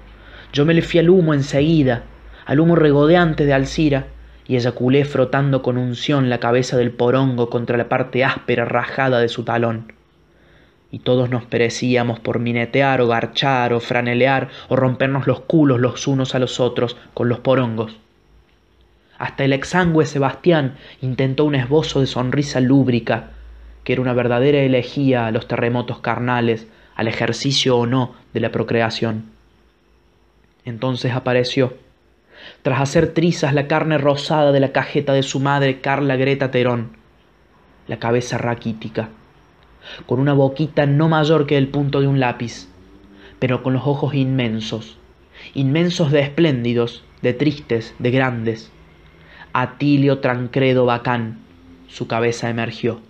yo 0.53 0.65
me 0.65 0.75
le 0.75 0.83
fui 0.83 0.99
al 0.99 1.11
humo 1.11 1.35
enseguida, 1.35 2.05
al 2.47 2.59
humo 2.59 2.75
regodeante 2.75 3.45
de 3.45 3.53
Alcira, 3.53 4.07
y 4.49 4.57
eyaculé 4.57 5.05
frotando 5.05 5.63
con 5.63 5.77
unción 5.77 6.31
la 6.31 6.41
cabeza 6.41 6.79
del 6.79 6.91
porongo 6.91 7.51
contra 7.51 7.77
la 7.77 7.91
parte 7.91 8.25
áspera 8.25 8.65
rajada 8.65 9.21
de 9.21 9.29
su 9.29 9.45
talón. 9.45 9.93
Y 10.91 11.01
todos 11.01 11.29
nos 11.29 11.45
perecíamos 11.45 12.19
por 12.19 12.39
minetear 12.39 13.03
o 13.03 13.07
garchar 13.07 13.75
o 13.75 13.81
franelear 13.81 14.49
o 14.69 14.77
rompernos 14.77 15.27
los 15.27 15.41
culos 15.41 15.79
los 15.79 16.09
unos 16.09 16.35
a 16.35 16.39
los 16.39 16.61
otros 16.61 16.97
con 17.13 17.29
los 17.29 17.41
porongos. 17.41 17.99
Hasta 19.19 19.45
el 19.45 19.53
exangüe 19.53 20.07
Sebastián 20.07 20.77
intentó 21.03 21.45
un 21.45 21.55
esbozo 21.55 22.01
de 22.01 22.07
sonrisa 22.07 22.61
lúbrica, 22.61 23.31
que 23.85 23.93
era 23.93 24.03
una 24.03 24.15
verdadera 24.15 24.61
elegía 24.61 25.27
a 25.27 25.31
los 25.31 25.47
terremotos 25.47 25.99
carnales, 25.99 26.67
al 26.95 27.07
ejercicio 27.07 27.77
o 27.77 27.87
no 27.87 28.15
de 28.33 28.41
la 28.41 28.51
procreación. 28.51 29.25
Entonces 30.65 31.13
apareció 31.13 31.75
tras 32.63 32.81
hacer 32.81 33.15
trizas 33.15 33.55
la 33.55 33.67
carne 33.67 33.99
rosada 33.99 34.53
de 34.53 34.61
la 34.61 34.73
cajeta 34.73 35.13
de 35.13 35.23
su 35.23 35.41
madre 35.41 35.81
Carla 35.81 36.17
Greta 36.17 36.51
Terón, 36.51 36.97
la 37.87 37.99
cabeza 37.99 38.39
raquítica, 38.39 39.11
con 40.07 40.21
una 40.21 40.35
boquita 40.35 40.87
no 40.87 41.09
mayor 41.09 41.47
que 41.47 41.57
el 41.57 41.69
punto 41.69 42.01
de 42.01 42.07
un 42.07 42.21
lápiz, 42.21 42.69
pero 43.39 43.63
con 43.63 43.73
los 43.73 43.87
ojos 43.87 44.15
inmensos, 44.15 44.99
inmensos 45.55 46.11
de 46.11 46.21
espléndidos, 46.21 47.05
de 47.23 47.33
tristes, 47.33 47.95
de 47.99 48.11
grandes. 48.11 48.71
Atilio 49.53 50.19
Trancredo 50.19 50.85
Bacán, 50.85 51.39
su 51.89 52.07
cabeza 52.07 52.51
emergió. 52.51 53.01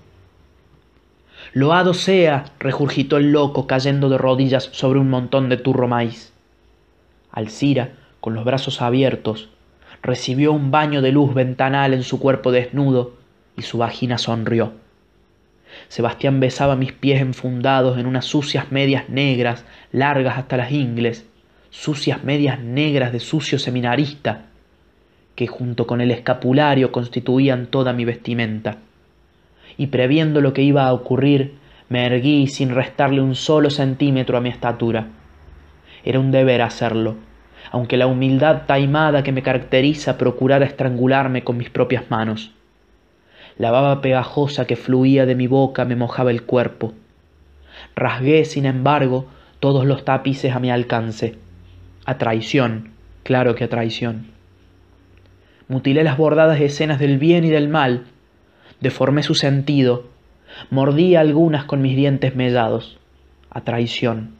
Loado 1.52 1.94
sea, 1.94 2.52
regurgitó 2.58 3.16
el 3.16 3.32
loco 3.32 3.66
cayendo 3.66 4.08
de 4.08 4.18
rodillas 4.18 4.68
sobre 4.72 4.98
un 4.98 5.10
montón 5.10 5.48
de 5.48 5.56
turro 5.56 5.88
maíz. 5.88 6.32
Alcira 7.32 7.92
con 8.20 8.34
los 8.34 8.44
brazos 8.44 8.82
abiertos, 8.82 9.48
recibió 10.02 10.52
un 10.52 10.70
baño 10.70 11.02
de 11.02 11.12
luz 11.12 11.34
ventanal 11.34 11.94
en 11.94 12.02
su 12.02 12.18
cuerpo 12.18 12.52
desnudo 12.52 13.14
y 13.56 13.62
su 13.62 13.78
vagina 13.78 14.18
sonrió. 14.18 14.72
Sebastián 15.88 16.40
besaba 16.40 16.76
mis 16.76 16.92
pies 16.92 17.20
enfundados 17.20 17.98
en 17.98 18.06
unas 18.06 18.24
sucias 18.24 18.72
medias 18.72 19.08
negras, 19.08 19.64
largas 19.92 20.38
hasta 20.38 20.56
las 20.56 20.72
ingles, 20.72 21.26
sucias 21.70 22.24
medias 22.24 22.60
negras 22.60 23.12
de 23.12 23.20
sucio 23.20 23.58
seminarista, 23.58 24.46
que 25.34 25.46
junto 25.46 25.86
con 25.86 26.00
el 26.00 26.10
escapulario 26.10 26.90
constituían 26.90 27.66
toda 27.66 27.92
mi 27.92 28.04
vestimenta. 28.04 28.78
Y 29.76 29.88
previendo 29.88 30.40
lo 30.40 30.52
que 30.52 30.62
iba 30.62 30.86
a 30.86 30.92
ocurrir, 30.92 31.54
me 31.88 32.04
erguí 32.04 32.48
sin 32.48 32.70
restarle 32.70 33.20
un 33.20 33.34
solo 33.34 33.70
centímetro 33.70 34.36
a 34.36 34.40
mi 34.40 34.48
estatura. 34.48 35.08
Era 36.04 36.18
un 36.18 36.30
deber 36.30 36.62
hacerlo, 36.62 37.16
aunque 37.70 37.96
la 37.96 38.06
humildad 38.06 38.62
taimada 38.66 39.22
que 39.22 39.32
me 39.32 39.42
caracteriza 39.42 40.18
procurara 40.18 40.64
estrangularme 40.64 41.44
con 41.44 41.56
mis 41.56 41.70
propias 41.70 42.10
manos. 42.10 42.52
La 43.58 43.70
baba 43.70 44.00
pegajosa 44.00 44.66
que 44.66 44.76
fluía 44.76 45.26
de 45.26 45.34
mi 45.34 45.46
boca 45.46 45.84
me 45.84 45.96
mojaba 45.96 46.30
el 46.30 46.42
cuerpo. 46.42 46.94
Rasgué, 47.96 48.44
sin 48.44 48.66
embargo, 48.66 49.26
todos 49.60 49.84
los 49.84 50.04
tapices 50.04 50.54
a 50.54 50.60
mi 50.60 50.70
alcance. 50.70 51.36
A 52.04 52.18
traición, 52.18 52.92
claro 53.24 53.54
que 53.54 53.64
a 53.64 53.68
traición. 53.68 54.28
Mutilé 55.68 56.04
las 56.04 56.16
bordadas 56.16 56.60
escenas 56.60 56.98
del 56.98 57.18
bien 57.18 57.44
y 57.44 57.50
del 57.50 57.68
mal, 57.68 58.06
deformé 58.80 59.22
su 59.22 59.34
sentido, 59.34 60.06
mordí 60.70 61.16
algunas 61.16 61.64
con 61.64 61.82
mis 61.82 61.96
dientes 61.96 62.34
mellados. 62.34 62.98
A 63.50 63.62
traición. 63.62 64.37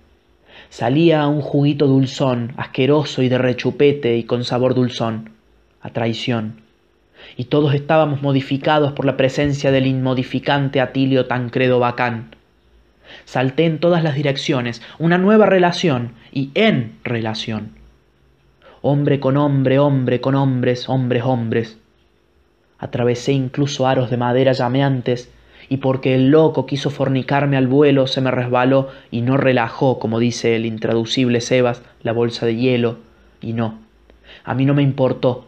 Salía 0.70 1.26
un 1.26 1.40
juguito 1.40 1.86
dulzón, 1.86 2.52
asqueroso 2.56 3.22
y 3.22 3.28
de 3.28 3.38
rechupete 3.38 4.16
y 4.16 4.24
con 4.24 4.44
sabor 4.44 4.74
dulzón. 4.74 5.30
A 5.80 5.90
traición. 5.90 6.60
Y 7.36 7.44
todos 7.44 7.74
estábamos 7.74 8.22
modificados 8.22 8.92
por 8.92 9.04
la 9.04 9.16
presencia 9.16 9.70
del 9.70 9.86
inmodificante 9.86 10.80
Atilio 10.80 11.26
Tancredo 11.26 11.78
Bacán 11.78 12.30
Salté 13.24 13.64
en 13.66 13.78
todas 13.78 14.02
las 14.02 14.14
direcciones, 14.14 14.82
una 14.98 15.18
nueva 15.18 15.46
relación 15.46 16.12
y 16.32 16.50
en 16.54 16.98
relación. 17.04 17.72
Hombre 18.82 19.20
con 19.20 19.36
hombre, 19.36 19.78
hombre 19.78 20.20
con 20.20 20.34
hombres, 20.34 20.88
hombres, 20.88 21.22
hombres. 21.24 21.78
Atravesé 22.78 23.32
incluso 23.32 23.86
aros 23.86 24.10
de 24.10 24.16
madera 24.16 24.52
llameantes 24.52 25.32
y 25.68 25.78
porque 25.78 26.14
el 26.14 26.30
loco 26.30 26.66
quiso 26.66 26.90
fornicarme 26.90 27.56
al 27.56 27.66
vuelo 27.66 28.06
se 28.06 28.20
me 28.20 28.30
resbaló 28.30 28.88
y 29.10 29.20
no 29.22 29.36
relajó, 29.36 29.98
como 29.98 30.18
dice 30.18 30.56
el 30.56 30.66
intraducible 30.66 31.40
Sebas, 31.40 31.82
la 32.02 32.12
bolsa 32.12 32.46
de 32.46 32.56
hielo, 32.56 32.98
y 33.40 33.52
no. 33.52 33.78
A 34.44 34.54
mí 34.54 34.64
no 34.64 34.74
me 34.74 34.82
importó. 34.82 35.46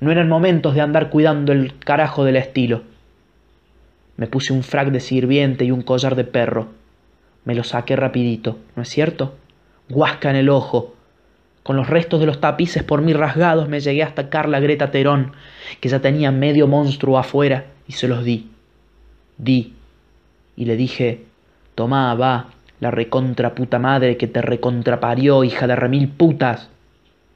No 0.00 0.10
eran 0.10 0.28
momentos 0.28 0.74
de 0.74 0.80
andar 0.80 1.10
cuidando 1.10 1.52
el 1.52 1.78
carajo 1.78 2.24
del 2.24 2.36
estilo. 2.36 2.82
Me 4.16 4.26
puse 4.26 4.52
un 4.52 4.62
frac 4.62 4.90
de 4.90 5.00
sirviente 5.00 5.64
y 5.64 5.70
un 5.70 5.82
collar 5.82 6.16
de 6.16 6.24
perro 6.24 6.80
me 7.44 7.54
lo 7.54 7.64
saqué 7.64 7.96
rapidito, 7.96 8.58
¿no 8.76 8.82
es 8.82 8.88
cierto? 8.88 9.34
Guasca 9.88 10.30
en 10.30 10.36
el 10.36 10.48
ojo. 10.48 10.94
Con 11.62 11.76
los 11.76 11.88
restos 11.88 12.20
de 12.20 12.26
los 12.26 12.40
tapices 12.40 12.82
por 12.82 13.02
mí 13.02 13.12
rasgados 13.12 13.68
me 13.68 13.80
llegué 13.80 14.02
hasta 14.02 14.30
Carla 14.30 14.60
Greta 14.60 14.90
Terón, 14.90 15.32
que 15.80 15.88
ya 15.88 16.00
tenía 16.00 16.30
medio 16.32 16.66
monstruo 16.66 17.18
afuera, 17.18 17.66
y 17.86 17.92
se 17.92 18.08
los 18.08 18.24
di. 18.24 18.50
Di. 19.40 19.72
Y 20.54 20.66
le 20.66 20.76
dije, 20.76 21.24
tomá, 21.74 22.14
va, 22.14 22.50
la 22.78 22.90
recontra 22.90 23.54
puta 23.54 23.78
madre 23.78 24.18
que 24.18 24.26
te 24.26 24.42
recontraparió, 24.42 25.44
hija 25.44 25.66
de 25.66 25.76
remil 25.76 26.08
putas. 26.08 26.68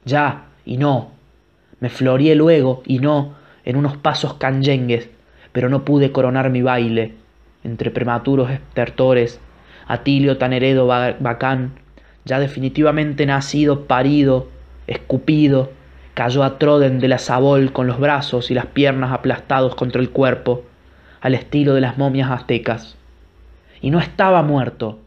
Ya, 0.05 0.45
y 0.65 0.77
no. 0.77 1.11
Me 1.79 1.89
floreé 1.89 2.35
luego, 2.35 2.83
y 2.85 2.99
no, 2.99 3.33
en 3.63 3.75
unos 3.75 3.97
pasos 3.97 4.35
canyengues, 4.35 5.09
pero 5.51 5.69
no 5.69 5.83
pude 5.83 6.11
coronar 6.11 6.51
mi 6.51 6.61
baile, 6.61 7.15
entre 7.63 7.89
prematuros 7.89 8.51
estertores 8.51 9.39
Atilio 9.87 10.37
Taneredo 10.37 10.87
Bacán, 10.87 11.73
ya 12.23 12.39
definitivamente 12.39 13.25
nacido, 13.25 13.85
parido, 13.85 14.47
escupido, 14.87 15.71
cayó 16.13 16.43
a 16.43 16.57
Troden 16.57 16.99
de 16.99 17.07
la 17.07 17.17
Sabol 17.17 17.71
con 17.71 17.87
los 17.87 17.99
brazos 17.99 18.49
y 18.49 18.53
las 18.53 18.67
piernas 18.67 19.11
aplastados 19.11 19.75
contra 19.75 20.01
el 20.01 20.09
cuerpo, 20.09 20.63
al 21.25 21.33
estilo 21.33 21.73
de 21.73 21.81
las 21.81 21.97
momias 21.97 22.29
aztecas. 22.29 22.95
Y 23.81 23.89
no 23.89 23.99
estaba 23.99 24.43
muerto. 24.43 24.99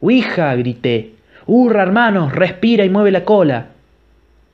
¡Huija! 0.00 0.54
grité. 0.54 1.14
¡Hurra, 1.46 1.82
hermanos! 1.82 2.32
¡Respira 2.32 2.84
y 2.84 2.90
mueve 2.90 3.10
la 3.10 3.24
cola! 3.24 3.70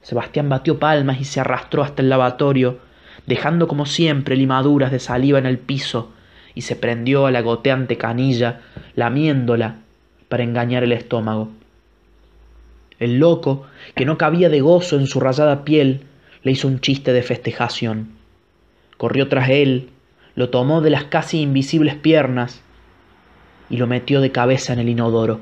Sebastián 0.00 0.48
batió 0.48 0.78
palmas 0.78 1.20
y 1.20 1.24
se 1.24 1.38
arrastró 1.38 1.82
hasta 1.82 2.00
el 2.00 2.08
lavatorio, 2.08 2.78
dejando 3.26 3.68
como 3.68 3.84
siempre 3.84 4.34
limaduras 4.34 4.90
de 4.90 4.98
saliva 4.98 5.38
en 5.38 5.44
el 5.44 5.58
piso 5.58 6.10
y 6.54 6.62
se 6.62 6.74
prendió 6.74 7.26
a 7.26 7.30
la 7.30 7.42
goteante 7.42 7.98
canilla, 7.98 8.62
lamiéndola 8.96 9.76
para 10.30 10.42
engañar 10.42 10.84
el 10.84 10.92
estómago. 10.92 11.50
El 12.98 13.18
loco, 13.18 13.66
que 13.94 14.06
no 14.06 14.16
cabía 14.16 14.48
de 14.48 14.62
gozo 14.62 14.96
en 14.96 15.06
su 15.06 15.20
rayada 15.20 15.66
piel, 15.66 16.04
le 16.44 16.52
hizo 16.52 16.66
un 16.66 16.80
chiste 16.80 17.12
de 17.12 17.22
festejación. 17.22 18.12
Corrió 18.96 19.28
tras 19.28 19.50
él, 19.50 19.90
lo 20.40 20.48
tomó 20.48 20.80
de 20.80 20.88
las 20.88 21.04
casi 21.04 21.42
invisibles 21.42 21.96
piernas 21.96 22.62
y 23.68 23.76
lo 23.76 23.86
metió 23.86 24.22
de 24.22 24.32
cabeza 24.32 24.72
en 24.72 24.78
el 24.78 24.88
inodoro, 24.88 25.40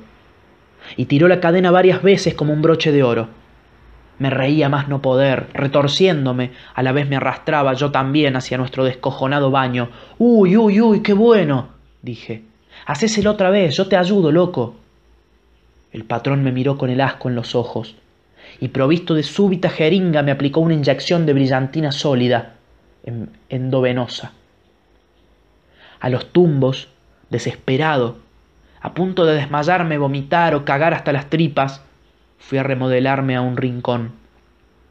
y 0.97 1.05
tiró 1.05 1.29
la 1.29 1.39
cadena 1.39 1.71
varias 1.71 2.03
veces 2.03 2.35
como 2.35 2.53
un 2.53 2.63
broche 2.63 2.91
de 2.91 3.05
oro. 3.05 3.29
Me 4.19 4.29
reía 4.29 4.69
más 4.69 4.89
no 4.89 5.01
poder, 5.01 5.51
retorciéndome, 5.55 6.51
a 6.75 6.83
la 6.83 6.91
vez 6.91 7.09
me 7.09 7.15
arrastraba 7.15 7.75
yo 7.75 7.93
también 7.93 8.35
hacia 8.35 8.59
nuestro 8.59 8.85
descojonado 8.85 9.53
baño. 9.53 9.91
Uy, 10.19 10.57
uy, 10.57 10.81
uy, 10.81 11.01
qué 11.01 11.13
bueno, 11.13 11.69
dije. 12.03 12.43
Hacéselo 12.85 13.31
otra 13.31 13.51
vez, 13.51 13.77
yo 13.77 13.87
te 13.87 13.97
ayudo, 13.97 14.33
loco. 14.33 14.75
El 15.93 16.07
patrón 16.07 16.43
me 16.43 16.51
miró 16.51 16.77
con 16.77 16.91
el 16.91 17.01
asco 17.01 17.29
en 17.29 17.37
los 17.37 17.55
ojos, 17.55 17.95
y 18.59 18.67
provisto 18.67 19.15
de 19.15 19.23
súbita 19.23 19.71
jeringa 19.71 20.25
me 20.25 20.33
aplicó 20.33 20.59
una 20.59 20.75
inyección 20.75 21.25
de 21.25 21.35
brillantina 21.35 21.93
sólida, 21.93 22.57
endovenosa. 23.49 24.33
A 26.01 26.09
los 26.09 26.33
tumbos, 26.33 26.89
desesperado, 27.31 28.17
a 28.81 28.95
punto 28.95 29.25
de 29.25 29.35
desmayarme, 29.35 29.99
vomitar 29.99 30.55
o 30.55 30.65
cagar 30.65 30.95
hasta 30.95 31.13
las 31.13 31.29
tripas, 31.31 31.83
fui 32.39 32.59
a 32.59 32.63
remodelarme 32.63 33.37
a 33.37 33.41
un 33.41 33.57
rincón, 33.57 34.13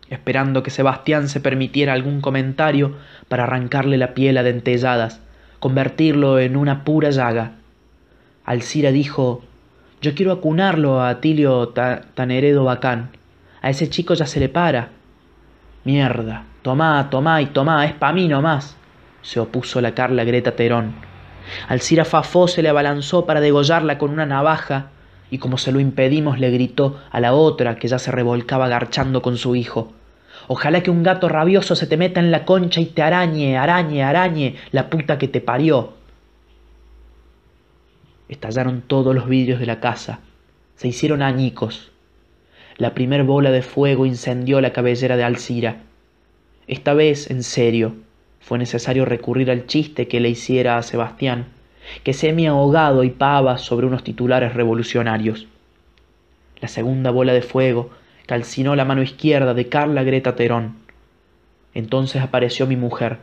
esperando 0.10 0.64
que 0.64 0.70
Sebastián 0.70 1.30
se 1.30 1.40
permitiera 1.40 1.94
algún 1.94 2.22
comentario 2.22 2.96
para 3.30 3.44
arrancarle 3.44 3.98
la 3.98 4.14
piel 4.14 4.38
a 4.38 4.44
dentelladas, 4.44 5.22
convertirlo 5.60 6.40
en 6.40 6.58
una 6.58 6.84
pura 6.84 7.10
llaga. 7.10 7.54
Alcira 8.46 8.92
dijo 8.92 9.44
Yo 10.02 10.14
quiero 10.14 10.32
acunarlo 10.32 11.02
a 11.02 11.10
Atilio 11.10 11.70
Taneredo 11.70 12.64
Bacán. 12.64 13.10
A 13.62 13.70
ese 13.70 13.90
chico 13.90 14.14
ya 14.14 14.26
se 14.26 14.40
le 14.40 14.50
para. 14.50 14.90
Mierda, 15.84 16.46
tomá, 16.62 17.10
tomá 17.10 17.42
y 17.42 17.48
tomá, 17.48 17.86
es 17.86 17.94
pa' 17.94 18.14
mí 18.14 18.28
nomás, 18.28 18.77
se 19.28 19.42
opuso 19.42 19.82
la 19.82 19.94
Carla 19.94 20.24
Greta 20.24 20.56
Terón. 20.56 20.96
Alcira 21.68 22.06
Fafó 22.06 22.48
se 22.48 22.64
le 22.64 22.70
abalanzó 22.70 23.26
para 23.26 23.42
degollarla 23.42 23.98
con 23.98 24.12
una 24.12 24.26
navaja 24.26 24.92
y 25.30 25.40
como 25.40 25.58
se 25.58 25.74
lo 25.74 25.82
impedimos 25.82 26.40
le 26.40 26.50
gritó 26.50 27.02
a 27.12 27.20
la 27.20 27.34
otra 27.34 27.76
que 27.76 27.90
ya 27.90 28.00
se 28.00 28.10
revolcaba 28.10 28.70
garchando 28.70 29.22
con 29.22 29.36
su 29.36 29.58
hijo. 29.58 29.92
Ojalá 30.48 30.82
que 30.82 30.92
un 30.92 31.04
gato 31.04 31.28
rabioso 31.28 31.76
se 31.76 31.88
te 31.88 31.98
meta 31.98 32.22
en 32.22 32.32
la 32.32 32.46
concha 32.46 32.80
y 32.80 32.86
te 32.86 33.02
arañe, 33.02 33.58
arañe, 33.58 34.02
arañe, 34.02 34.56
la 34.72 34.90
puta 34.90 35.18
que 35.18 35.28
te 35.28 35.42
parió. 35.42 35.92
Estallaron 38.30 38.80
todos 38.80 39.14
los 39.14 39.28
vidrios 39.28 39.60
de 39.60 39.66
la 39.66 39.82
casa, 39.82 40.22
se 40.78 40.88
hicieron 40.88 41.22
añicos. 41.22 41.92
La 42.78 42.94
primer 42.94 43.26
bola 43.26 43.52
de 43.52 43.62
fuego 43.62 44.06
incendió 44.06 44.62
la 44.62 44.72
cabellera 44.72 45.18
de 45.18 45.26
Alcira. 45.26 45.82
Esta 46.68 46.94
vez, 46.94 47.30
en 47.30 47.44
serio, 47.44 48.07
fue 48.40 48.58
necesario 48.58 49.06
recurrir 49.06 49.52
al 49.52 49.66
chiste 49.68 50.08
que 50.08 50.20
le 50.20 50.30
hiciera 50.30 50.78
a 50.78 50.84
Sebastián 50.84 51.48
que 52.04 52.14
semi 52.14 52.48
ahogado 52.48 53.04
y 53.04 53.10
pava 53.10 53.58
sobre 53.58 53.88
unos 53.88 54.04
titulares 54.04 54.54
revolucionarios. 54.54 55.48
La 56.60 56.68
segunda 56.68 57.12
bola 57.12 57.34
de 57.34 57.42
fuego 57.42 57.90
calcinó 58.26 58.76
la 58.76 58.86
mano 58.86 59.02
izquierda 59.02 59.54
de 59.54 59.70
Carla 59.70 60.04
Greta 60.04 60.36
Terón. 60.36 60.76
Entonces 61.74 62.22
apareció 62.22 62.68
mi 62.68 62.76
mujer, 62.76 63.20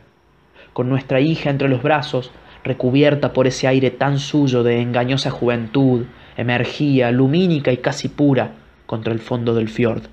con 0.73 0.89
nuestra 0.89 1.19
hija 1.19 1.49
entre 1.49 1.69
los 1.69 1.83
brazos, 1.83 2.31
recubierta 2.63 3.33
por 3.33 3.47
ese 3.47 3.67
aire 3.67 3.91
tan 3.91 4.19
suyo 4.19 4.63
de 4.63 4.81
engañosa 4.81 5.29
juventud, 5.29 6.05
emergía, 6.37 7.11
lumínica 7.11 7.71
y 7.71 7.77
casi 7.77 8.09
pura, 8.09 8.53
contra 8.85 9.13
el 9.13 9.19
fondo 9.19 9.53
del 9.53 9.69
fiord. 9.69 10.03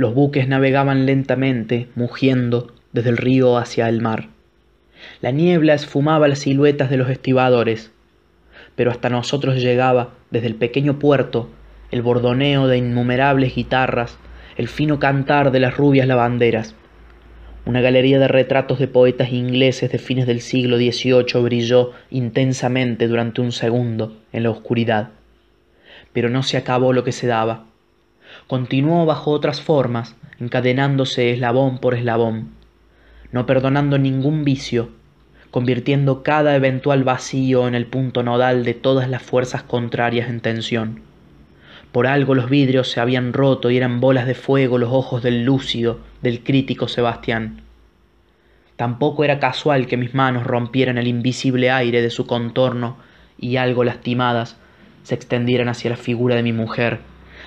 Los 0.00 0.14
buques 0.14 0.48
navegaban 0.48 1.04
lentamente, 1.04 1.88
mugiendo, 1.94 2.72
desde 2.94 3.10
el 3.10 3.18
río 3.18 3.58
hacia 3.58 3.86
el 3.86 4.00
mar. 4.00 4.28
La 5.20 5.30
niebla 5.30 5.74
esfumaba 5.74 6.26
las 6.26 6.38
siluetas 6.38 6.88
de 6.88 6.96
los 6.96 7.10
estibadores, 7.10 7.92
pero 8.76 8.90
hasta 8.90 9.10
nosotros 9.10 9.56
llegaba, 9.56 10.14
desde 10.30 10.46
el 10.46 10.54
pequeño 10.54 10.98
puerto, 10.98 11.50
el 11.90 12.00
bordoneo 12.00 12.66
de 12.66 12.78
innumerables 12.78 13.54
guitarras, 13.54 14.16
el 14.56 14.68
fino 14.68 14.98
cantar 14.98 15.50
de 15.52 15.60
las 15.60 15.76
rubias 15.76 16.06
lavanderas. 16.06 16.74
Una 17.66 17.82
galería 17.82 18.18
de 18.18 18.28
retratos 18.28 18.78
de 18.78 18.88
poetas 18.88 19.34
ingleses 19.34 19.92
de 19.92 19.98
fines 19.98 20.26
del 20.26 20.40
siglo 20.40 20.78
XVIII 20.78 21.42
brilló 21.42 21.92
intensamente 22.10 23.06
durante 23.06 23.42
un 23.42 23.52
segundo 23.52 24.16
en 24.32 24.44
la 24.44 24.50
oscuridad. 24.50 25.10
pero 26.14 26.30
no 26.30 26.42
se 26.42 26.56
acabó 26.56 26.94
lo 26.94 27.04
que 27.04 27.12
se 27.12 27.26
daba. 27.26 27.69
Continuó 28.50 29.06
bajo 29.06 29.30
otras 29.30 29.60
formas, 29.60 30.16
encadenándose 30.40 31.30
eslabón 31.30 31.78
por 31.78 31.94
eslabón, 31.94 32.48
no 33.30 33.46
perdonando 33.46 33.96
ningún 33.96 34.42
vicio, 34.42 34.88
convirtiendo 35.52 36.24
cada 36.24 36.56
eventual 36.56 37.04
vacío 37.04 37.68
en 37.68 37.76
el 37.76 37.86
punto 37.86 38.24
nodal 38.24 38.64
de 38.64 38.74
todas 38.74 39.08
las 39.08 39.22
fuerzas 39.22 39.62
contrarias 39.62 40.28
en 40.28 40.40
tensión. 40.40 41.00
Por 41.92 42.08
algo 42.08 42.34
los 42.34 42.50
vidrios 42.50 42.90
se 42.90 42.98
habían 42.98 43.34
roto 43.34 43.70
y 43.70 43.76
eran 43.76 44.00
bolas 44.00 44.26
de 44.26 44.34
fuego 44.34 44.78
los 44.78 44.90
ojos 44.90 45.22
del 45.22 45.44
lúcido, 45.44 46.00
del 46.20 46.42
crítico 46.42 46.88
Sebastián. 46.88 47.60
Tampoco 48.74 49.22
era 49.22 49.38
casual 49.38 49.86
que 49.86 49.96
mis 49.96 50.12
manos 50.12 50.44
rompieran 50.44 50.98
el 50.98 51.06
invisible 51.06 51.70
aire 51.70 52.02
de 52.02 52.10
su 52.10 52.26
contorno 52.26 52.96
y 53.38 53.58
algo 53.58 53.84
lastimadas 53.84 54.56
se 55.04 55.14
extendieran 55.14 55.68
hacia 55.68 55.90
la 55.90 55.96
figura 55.96 56.34
de 56.34 56.42
mi 56.42 56.52
mujer, 56.52 56.98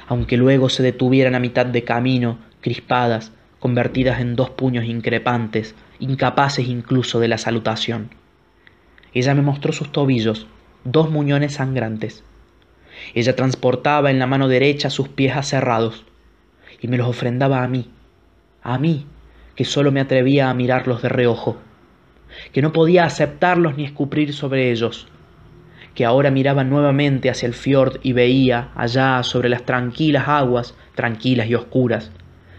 aunque 0.08 0.38
luego 0.38 0.70
se 0.70 0.84
detuvieran 0.84 1.36
a 1.36 1.40
mitad 1.40 1.66
de 1.66 1.84
camino, 1.84 2.40
crispadas, 2.62 3.32
convertidas 3.60 4.20
en 4.20 4.36
dos 4.36 4.50
puños 4.50 4.86
increpantes, 4.86 5.76
incapaces 6.00 6.68
incluso 6.68 7.20
de 7.20 7.28
la 7.30 7.38
salutación. 7.38 8.10
Ella 9.14 9.36
me 9.36 9.42
mostró 9.42 9.72
sus 9.74 9.92
tobillos, 9.92 10.48
dos 10.84 11.10
muñones 11.10 11.54
sangrantes. 11.54 12.24
Ella 13.14 13.36
transportaba 13.36 14.12
en 14.12 14.20
la 14.20 14.28
mano 14.28 14.48
derecha 14.48 14.90
sus 14.90 15.08
pies 15.08 15.36
aserrados 15.36 16.06
y 16.82 16.88
me 16.88 16.98
los 16.98 17.08
ofrendaba 17.08 17.64
a 17.64 17.68
mí, 17.68 17.90
a 18.62 18.78
mí, 18.78 19.06
que 19.56 19.66
sólo 19.66 19.92
me 19.92 20.02
atrevía 20.02 20.50
a 20.50 20.54
mirarlos 20.54 21.02
de 21.02 21.10
reojo, 21.10 21.58
que 22.52 22.62
no 22.62 22.74
podía 22.74 23.06
aceptarlos 23.06 23.78
ni 23.78 23.86
escupir 23.86 24.34
sobre 24.34 24.72
ellos, 24.72 25.08
que 25.96 26.06
ahora 26.06 26.32
miraba 26.32 26.64
nuevamente 26.64 27.30
hacia 27.30 27.48
el 27.48 27.54
fiord 27.54 28.00
y 28.04 28.14
veía, 28.14 28.70
allá 28.76 29.22
sobre 29.24 29.50
las 29.50 29.64
tranquilas 29.64 30.28
aguas, 30.28 30.76
tranquilas 30.96 31.48
y 31.48 31.56
oscuras, 31.56 32.12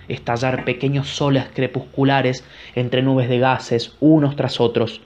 estallar 0.09 0.65
pequeños 0.65 1.09
soles 1.09 1.47
crepusculares 1.55 2.45
entre 2.75 3.03
nubes 3.03 3.29
de 3.29 3.39
gases 3.39 3.97
unos 4.01 4.37
tras 4.37 4.61
otros, 4.61 5.01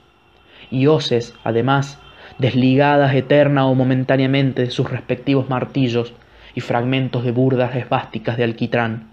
y 0.69 0.87
hoces, 0.87 1.33
además, 1.43 1.99
desligadas 2.37 3.15
eterna 3.15 3.65
o 3.65 3.75
momentáneamente 3.75 4.63
de 4.63 4.71
sus 4.71 4.89
respectivos 4.89 5.49
martillos 5.49 6.13
y 6.53 6.61
fragmentos 6.61 7.23
de 7.23 7.31
burdas 7.31 7.75
esvásticas 7.75 8.37
de 8.37 8.43
alquitrán, 8.43 9.11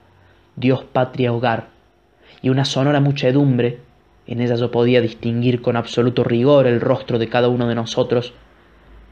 Dios 0.57 0.85
patria 0.85 1.33
hogar, 1.33 1.69
y 2.43 2.51
una 2.51 2.65
sonora 2.65 3.01
muchedumbre, 3.01 3.81
en 4.27 4.41
ella 4.41 4.57
yo 4.57 4.71
podía 4.71 5.01
distinguir 5.01 5.63
con 5.63 5.77
absoluto 5.77 6.25
rigor 6.25 6.67
el 6.67 6.81
rostro 6.81 7.19
de 7.19 7.29
cada 7.29 7.49
uno 7.49 7.69
de 7.69 7.75
nosotros, 7.75 8.35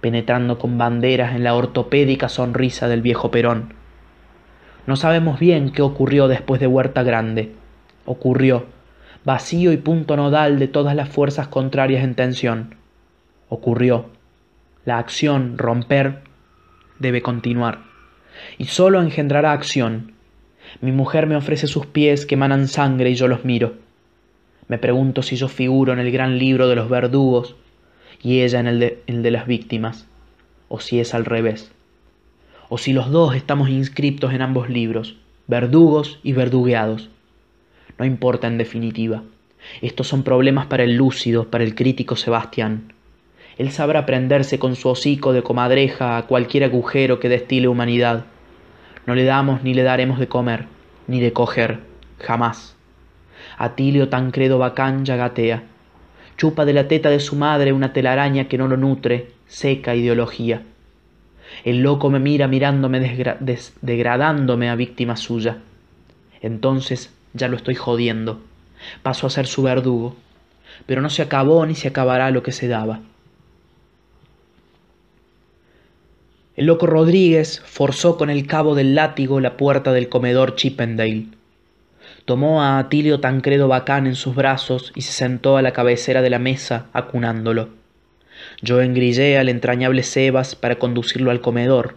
penetrando 0.04 0.58
con 0.58 0.76
banderas 0.76 1.34
en 1.34 1.44
la 1.44 1.54
ortopédica 1.54 2.28
sonrisa 2.28 2.88
del 2.88 3.00
viejo 3.00 3.30
Perón, 3.30 3.72
no 4.86 4.96
sabemos 4.96 5.40
bien 5.40 5.70
qué 5.70 5.80
ocurrió 5.80 6.28
después 6.28 6.60
de 6.60 6.66
Huerta 6.66 7.02
Grande. 7.02 7.52
Ocurrió, 8.04 8.66
vacío 9.24 9.72
y 9.72 9.78
punto 9.78 10.14
nodal 10.18 10.58
de 10.58 10.68
todas 10.68 10.94
las 10.94 11.08
fuerzas 11.08 11.48
contrarias 11.48 12.04
en 12.04 12.16
tensión. 12.16 12.74
Ocurrió. 13.48 14.10
La 14.84 14.98
acción, 14.98 15.56
romper, 15.56 16.18
debe 16.98 17.22
continuar. 17.22 17.78
Y 18.58 18.66
sólo 18.66 19.00
engendrará 19.00 19.52
acción. 19.52 20.12
Mi 20.82 20.92
mujer 20.92 21.26
me 21.26 21.36
ofrece 21.36 21.66
sus 21.66 21.86
pies 21.86 22.26
que 22.26 22.34
emanan 22.34 22.68
sangre 22.68 23.08
y 23.08 23.14
yo 23.14 23.26
los 23.26 23.46
miro. 23.46 23.76
Me 24.68 24.76
pregunto 24.76 25.22
si 25.22 25.36
yo 25.36 25.48
figuro 25.48 25.94
en 25.94 25.98
el 25.98 26.12
gran 26.12 26.38
libro 26.38 26.68
de 26.68 26.76
los 26.76 26.90
verdugos 26.90 27.56
y 28.24 28.40
ella 28.40 28.58
en 28.58 28.66
el 28.66 29.22
de, 29.22 29.30
las 29.30 29.46
víctimas, 29.46 30.08
o 30.68 30.80
si 30.80 30.98
es 30.98 31.14
al 31.14 31.24
revés 31.24 31.70
o 32.68 32.78
si 32.78 32.92
los 32.92 33.10
dos 33.10 33.34
estamos 33.34 33.68
inscriptos 33.68 34.32
en 34.32 34.42
ambos 34.42 34.68
libros, 34.68 35.16
verdugos 35.46 36.18
y 36.22 36.32
verdugueados. 36.32 37.10
No 37.98 38.04
importa 38.04 38.46
en 38.46 38.58
definitiva. 38.58 39.22
Estos 39.80 40.08
son 40.08 40.22
problemas 40.22 40.66
para 40.66 40.84
el 40.84 40.96
lúcido, 40.96 41.50
para 41.50 41.64
el 41.64 41.74
crítico 41.74 42.16
Sebastián. 42.16 42.92
Él 43.58 43.70
sabrá 43.70 44.04
prenderse 44.06 44.58
con 44.58 44.74
su 44.74 44.88
hocico 44.88 45.32
de 45.32 45.42
comadreja 45.42 46.16
a 46.16 46.26
cualquier 46.26 46.64
agujero 46.64 47.20
que 47.20 47.28
destile 47.28 47.68
humanidad. 47.68 48.24
No 49.06 49.14
le 49.14 49.24
damos 49.24 49.62
ni 49.62 49.74
le 49.74 49.82
daremos 49.82 50.18
de 50.18 50.26
comer, 50.26 50.66
ni 51.06 51.20
de 51.20 51.32
coger, 51.32 51.80
jamás. 52.18 52.76
Atilio 53.56 54.08
Tancredo 54.08 54.58
Bacán 54.58 55.04
ya 55.04 55.14
gatea. 55.16 55.62
Chupa 56.36 56.64
de 56.64 56.72
la 56.72 56.88
teta 56.88 57.10
de 57.10 57.20
su 57.20 57.36
madre 57.36 57.72
una 57.72 57.92
telaraña 57.92 58.48
que 58.48 58.58
no 58.58 58.68
lo 58.68 58.76
nutre, 58.76 59.30
seca 59.46 59.94
ideología. 59.94 60.62
El 61.64 61.82
loco 61.82 62.10
me 62.10 62.18
mira 62.18 62.48
mirándome 62.48 63.00
degradándome 63.80 64.68
a 64.68 64.74
víctima 64.74 65.16
suya. 65.16 65.58
Entonces 66.42 67.12
ya 67.32 67.48
lo 67.48 67.56
estoy 67.56 67.74
jodiendo. 67.74 68.40
Paso 69.02 69.26
a 69.26 69.30
ser 69.30 69.46
su 69.46 69.62
verdugo. 69.62 70.16
Pero 70.86 71.00
no 71.00 71.10
se 71.10 71.22
acabó 71.22 71.64
ni 71.66 71.74
se 71.74 71.88
acabará 71.88 72.30
lo 72.30 72.42
que 72.42 72.52
se 72.52 72.68
daba. 72.68 73.00
El 76.56 76.66
loco 76.66 76.86
Rodríguez 76.86 77.60
forzó 77.64 78.16
con 78.16 78.30
el 78.30 78.46
cabo 78.46 78.74
del 78.74 78.94
látigo 78.94 79.40
la 79.40 79.56
puerta 79.56 79.92
del 79.92 80.08
comedor 80.08 80.54
Chippendale. 80.54 81.26
Tomó 82.24 82.62
a 82.62 82.78
Atilio 82.78 83.20
Tancredo 83.20 83.68
Bacán 83.68 84.06
en 84.06 84.14
sus 84.14 84.34
brazos 84.34 84.92
y 84.94 85.02
se 85.02 85.12
sentó 85.12 85.58
a 85.58 85.62
la 85.62 85.72
cabecera 85.72 86.22
de 86.22 86.30
la 86.30 86.38
mesa 86.38 86.86
acunándolo. 86.94 87.68
Yo 88.62 88.80
engrillé 88.80 89.36
al 89.36 89.50
entrañable 89.50 90.02
Sebas 90.02 90.54
para 90.54 90.76
conducirlo 90.76 91.30
al 91.30 91.42
comedor. 91.42 91.96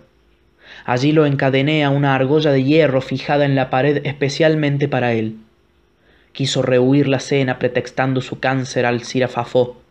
Allí 0.83 1.13
lo 1.13 1.25
encadené 1.25 1.85
a 1.85 1.89
una 1.89 2.13
argolla 2.13 2.51
de 2.51 2.61
hierro 2.61 2.99
fijada 2.99 3.45
en 3.45 3.55
la 3.55 3.69
pared 3.69 4.01
especialmente 4.03 4.89
para 4.89 5.13
él. 5.13 5.37
Quiso 6.33 6.61
rehuir 6.61 7.07
la 7.07 7.21
cena 7.21 7.57
pretextando 7.57 8.19
su 8.19 8.41
cáncer 8.41 8.85
al 8.85 9.05
cirafafó. 9.05 9.81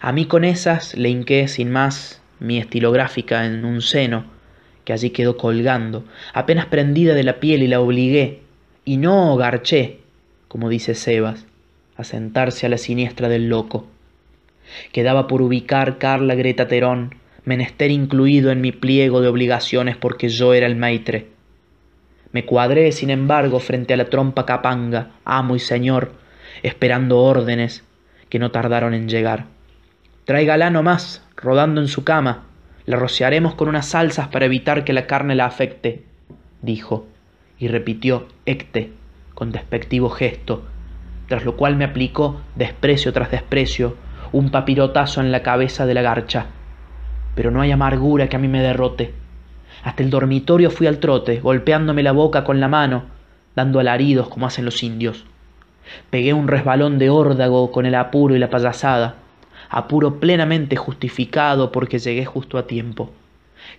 A 0.00 0.12
mí 0.12 0.26
con 0.26 0.44
esas 0.44 0.96
le 0.96 1.08
hinqué 1.08 1.48
sin 1.48 1.72
más 1.72 2.22
mi 2.38 2.58
estilográfica 2.58 3.44
en 3.44 3.64
un 3.64 3.82
seno, 3.82 4.24
que 4.84 4.92
allí 4.92 5.10
quedó 5.10 5.36
colgando, 5.36 6.04
apenas 6.32 6.66
prendida 6.66 7.14
de 7.14 7.24
la 7.24 7.40
piel 7.40 7.62
y 7.62 7.66
la 7.66 7.80
obligué, 7.80 8.43
y 8.84 8.98
no 8.98 9.36
garché, 9.36 10.00
como 10.48 10.68
dice 10.68 10.94
Sebas, 10.94 11.46
a 11.96 12.04
sentarse 12.04 12.66
a 12.66 12.68
la 12.68 12.78
siniestra 12.78 13.28
del 13.28 13.48
loco. 13.48 13.86
Quedaba 14.92 15.26
por 15.26 15.42
ubicar 15.42 15.98
Carla 15.98 16.34
Greta 16.34 16.68
Terón, 16.68 17.14
menester 17.44 17.90
incluido 17.90 18.50
en 18.50 18.60
mi 18.60 18.72
pliego 18.72 19.20
de 19.20 19.28
obligaciones 19.28 19.96
porque 19.96 20.28
yo 20.28 20.54
era 20.54 20.66
el 20.66 20.76
maitre. 20.76 21.28
Me 22.32 22.44
cuadré, 22.44 22.90
sin 22.92 23.10
embargo, 23.10 23.60
frente 23.60 23.94
a 23.94 23.96
la 23.96 24.06
trompa 24.06 24.44
capanga, 24.44 25.10
amo 25.24 25.54
y 25.54 25.60
señor, 25.60 26.12
esperando 26.62 27.20
órdenes 27.20 27.84
que 28.28 28.38
no 28.38 28.50
tardaron 28.50 28.94
en 28.94 29.08
llegar. 29.08 29.46
Tráigala 30.24 30.70
más, 30.70 31.24
rodando 31.36 31.80
en 31.80 31.88
su 31.88 32.02
cama. 32.02 32.44
La 32.86 32.96
rociaremos 32.96 33.54
con 33.54 33.68
unas 33.68 33.86
salsas 33.86 34.28
para 34.28 34.46
evitar 34.46 34.84
que 34.84 34.92
la 34.92 35.06
carne 35.06 35.34
la 35.34 35.46
afecte, 35.46 36.02
dijo, 36.60 37.06
y 37.58 37.68
repitió 37.68 38.26
ecte, 38.46 38.92
con 39.34 39.52
despectivo 39.52 40.10
gesto, 40.10 40.64
tras 41.28 41.44
lo 41.44 41.56
cual 41.56 41.76
me 41.76 41.84
aplicó 41.84 42.40
desprecio 42.56 43.12
tras 43.12 43.30
desprecio 43.30 43.96
un 44.32 44.50
papirotazo 44.50 45.20
en 45.20 45.32
la 45.32 45.42
cabeza 45.42 45.86
de 45.86 45.94
la 45.94 46.02
garcha. 46.02 46.46
Pero 47.34 47.50
no 47.50 47.60
hay 47.60 47.70
amargura 47.70 48.28
que 48.28 48.36
a 48.36 48.38
mí 48.38 48.48
me 48.48 48.62
derrote. 48.62 49.14
Hasta 49.82 50.02
el 50.02 50.10
dormitorio 50.10 50.70
fui 50.70 50.86
al 50.86 50.98
trote, 50.98 51.40
golpeándome 51.40 52.02
la 52.02 52.12
boca 52.12 52.44
con 52.44 52.60
la 52.60 52.68
mano, 52.68 53.04
dando 53.54 53.80
alaridos 53.80 54.28
como 54.28 54.46
hacen 54.46 54.64
los 54.64 54.82
indios. 54.82 55.24
Pegué 56.10 56.32
un 56.32 56.48
resbalón 56.48 56.98
de 56.98 57.10
órdago 57.10 57.70
con 57.70 57.86
el 57.86 57.94
apuro 57.94 58.34
y 58.34 58.38
la 58.38 58.50
payasada, 58.50 59.16
apuro 59.68 60.18
plenamente 60.18 60.76
justificado 60.76 61.70
porque 61.70 61.98
llegué 61.98 62.24
justo 62.24 62.58
a 62.58 62.66
tiempo. 62.66 63.10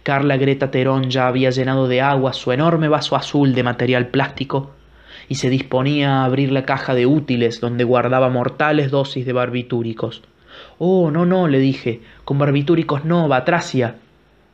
Carla 0.03 0.37
Greta 0.37 0.71
Terón 0.71 1.09
ya 1.09 1.27
había 1.27 1.49
llenado 1.49 1.87
de 1.87 2.01
agua 2.01 2.33
su 2.33 2.51
enorme 2.51 2.87
vaso 2.87 3.15
azul 3.15 3.53
de 3.53 3.63
material 3.63 4.07
plástico 4.07 4.71
y 5.27 5.35
se 5.35 5.49
disponía 5.49 6.21
a 6.21 6.25
abrir 6.25 6.51
la 6.51 6.65
caja 6.65 6.93
de 6.93 7.05
útiles 7.05 7.59
donde 7.59 7.83
guardaba 7.83 8.29
mortales 8.29 8.91
dosis 8.91 9.25
de 9.25 9.33
barbitúricos. 9.33 10.23
Oh, 10.77 11.11
no, 11.11 11.25
no, 11.25 11.47
le 11.47 11.59
dije, 11.59 12.01
con 12.23 12.37
barbitúricos 12.37 13.05
no, 13.05 13.27
batracia. 13.27 13.95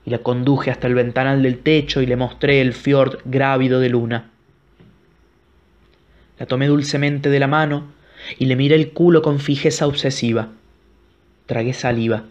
Y 0.05 0.09
la 0.09 0.19
conduje 0.19 0.71
hasta 0.71 0.87
el 0.87 0.95
ventanal 0.95 1.43
del 1.43 1.59
techo 1.59 2.01
y 2.01 2.05
le 2.05 2.15
mostré 2.15 2.61
el 2.61 2.73
fiord 2.73 3.19
grávido 3.25 3.79
de 3.79 3.89
luna. 3.89 4.31
La 6.39 6.47
tomé 6.47 6.67
dulcemente 6.67 7.29
de 7.29 7.39
la 7.39 7.47
mano 7.47 7.91
y 8.39 8.45
le 8.45 8.55
miré 8.55 8.75
el 8.75 8.93
culo 8.93 9.21
con 9.21 9.39
fijeza 9.39 9.85
obsesiva. 9.85 10.49
Tragué 11.45 11.73
saliva. 11.73 12.23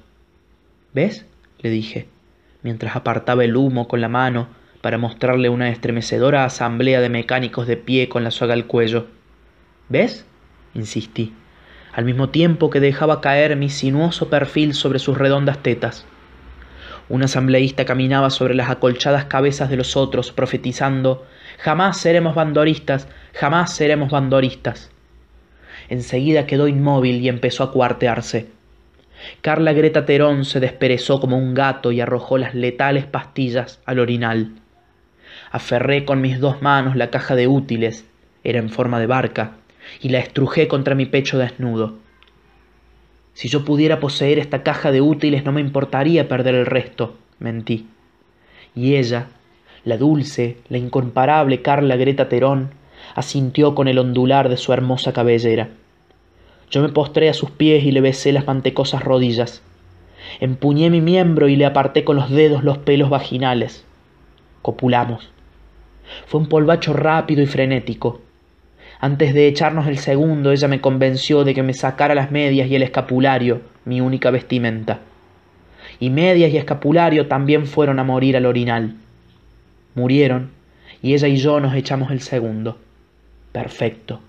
¿Ves? 0.95 1.27
le 1.61 1.71
dije, 1.71 2.09
mientras 2.63 2.97
apartaba 2.97 3.45
el 3.45 3.57
humo 3.57 3.89
con 3.89 4.01
la 4.01 4.09
mano 4.09 4.49
para 4.81 4.99
mostrarle 4.99 5.49
una 5.49 5.71
estremecedora 5.71 6.45
asamblea 6.45 7.01
de 7.01 7.09
mecánicos 7.09 7.67
de 7.67 7.77
pie 7.77 8.09
con 8.09 8.25
la 8.25 8.31
soga 8.31 8.55
al 8.55 8.67
cuello. 8.67 9.07
¿Ves? 9.89 10.27
insistí 10.75 11.35
al 11.93 12.05
mismo 12.05 12.29
tiempo 12.29 12.71
que 12.71 12.81
dejaba 12.81 13.21
caer 13.21 13.57
mi 13.57 13.69
sinuoso 13.69 14.29
perfil 14.29 14.75
sobre 14.75 14.99
sus 14.99 15.19
redondas 15.19 15.59
tetas. 15.59 16.07
Un 17.09 17.25
asambleísta 17.25 17.85
caminaba 17.85 18.31
sobre 18.31 18.55
las 18.55 18.71
acolchadas 18.71 19.25
cabezas 19.25 19.69
de 19.71 19.77
los 19.77 19.97
otros, 19.97 20.31
profetizando 20.31 21.27
Jamás 21.59 21.99
seremos 21.99 22.35
bandoristas, 22.35 23.09
jamás 23.35 23.75
seremos 23.75 24.11
bandoristas. 24.11 24.91
Enseguida 25.89 26.47
quedó 26.47 26.69
inmóvil 26.69 27.21
y 27.21 27.29
empezó 27.29 27.65
a 27.65 27.73
cuartearse. 27.73 28.49
Carla 29.41 29.73
Greta 29.73 30.07
Terón 30.07 30.45
se 30.45 30.61
desperezó 30.61 31.21
como 31.21 31.39
un 31.39 31.55
gato 31.55 31.93
y 31.93 32.01
arrojó 32.01 32.39
las 32.39 32.55
letales 32.55 33.07
pastillas 33.07 33.81
al 33.85 33.99
orinal. 33.99 34.53
Aferré 35.51 36.05
con 36.05 36.21
mis 36.21 36.41
dos 36.41 36.63
manos 36.63 36.97
la 36.97 37.11
caja 37.11 37.35
de 37.35 37.49
útiles, 37.49 38.05
era 38.45 38.59
en 38.59 38.71
forma 38.71 39.01
de 39.01 39.07
barca, 39.07 39.53
y 40.01 40.11
la 40.11 40.19
estrujé 40.19 40.69
contra 40.69 40.95
mi 40.95 41.07
pecho 41.07 41.39
desnudo. 41.39 41.99
Si 43.35 43.49
yo 43.49 43.65
pudiera 43.65 44.01
poseer 44.01 44.39
esta 44.39 44.63
caja 44.63 44.93
de 44.93 45.01
útiles 45.01 45.45
no 45.45 45.53
me 45.53 45.61
importaría 45.61 46.29
perder 46.29 46.55
el 46.55 46.67
resto, 46.67 47.17
mentí. 47.39 47.87
Y 48.75 48.97
ella, 48.97 49.29
la 49.85 49.97
dulce, 49.97 50.59
la 50.69 50.79
incomparable 50.79 51.63
Carla 51.63 51.97
Greta 51.97 52.29
Terón, 52.29 52.71
asintió 53.15 53.75
con 53.75 53.89
el 53.89 53.99
ondular 53.99 54.49
de 54.49 54.57
su 54.57 54.73
hermosa 54.73 55.13
cabellera. 55.13 55.71
Yo 56.71 56.83
me 56.83 56.89
postré 56.89 57.29
a 57.29 57.35
sus 57.35 57.51
pies 57.51 57.85
y 57.85 57.91
le 57.91 58.01
besé 58.01 58.33
las 58.33 58.47
mantecosas 58.47 59.03
rodillas. 59.03 59.63
Empuñé 60.39 60.89
mi 60.89 61.01
miembro 61.01 61.49
y 61.49 61.57
le 61.57 61.67
aparté 61.67 62.05
con 62.05 62.15
los 62.15 62.31
dedos 62.31 62.63
los 62.63 62.79
pelos 62.79 63.11
vaginales. 63.11 63.85
Copulamos. 64.63 65.31
Fue 66.27 66.41
un 66.41 66.49
polvacho 66.49 66.93
rápido 66.93 67.43
y 67.43 67.47
frenético. 67.47 68.21
Antes 69.01 69.35
de 69.35 69.49
echarnos 69.49 69.89
el 69.89 69.99
segundo, 69.99 70.53
ella 70.53 70.69
me 70.69 70.81
convenció 70.81 71.43
de 71.43 71.55
que 71.55 71.63
me 71.63 71.75
sacara 71.75 72.15
las 72.15 72.31
medias 72.31 72.69
y 72.69 72.77
el 72.77 72.83
escapulario, 72.83 73.63
mi 73.85 74.01
única 74.01 74.31
vestimenta. 74.31 75.01
Y 75.99 76.11
medias 76.11 76.53
y 76.53 76.57
escapulario 76.57 77.27
también 77.27 77.67
fueron 77.67 77.99
a 77.99 78.05
morir 78.05 78.37
al 78.37 78.47
orinal. 78.47 78.95
Murieron, 79.95 80.51
y 81.03 81.15
ella 81.15 81.29
y 81.29 81.37
yo 81.37 81.59
nos 81.59 81.75
echamos 81.75 82.11
el 82.11 82.21
segundo. 82.21 82.79
Perfecto. 83.53 84.21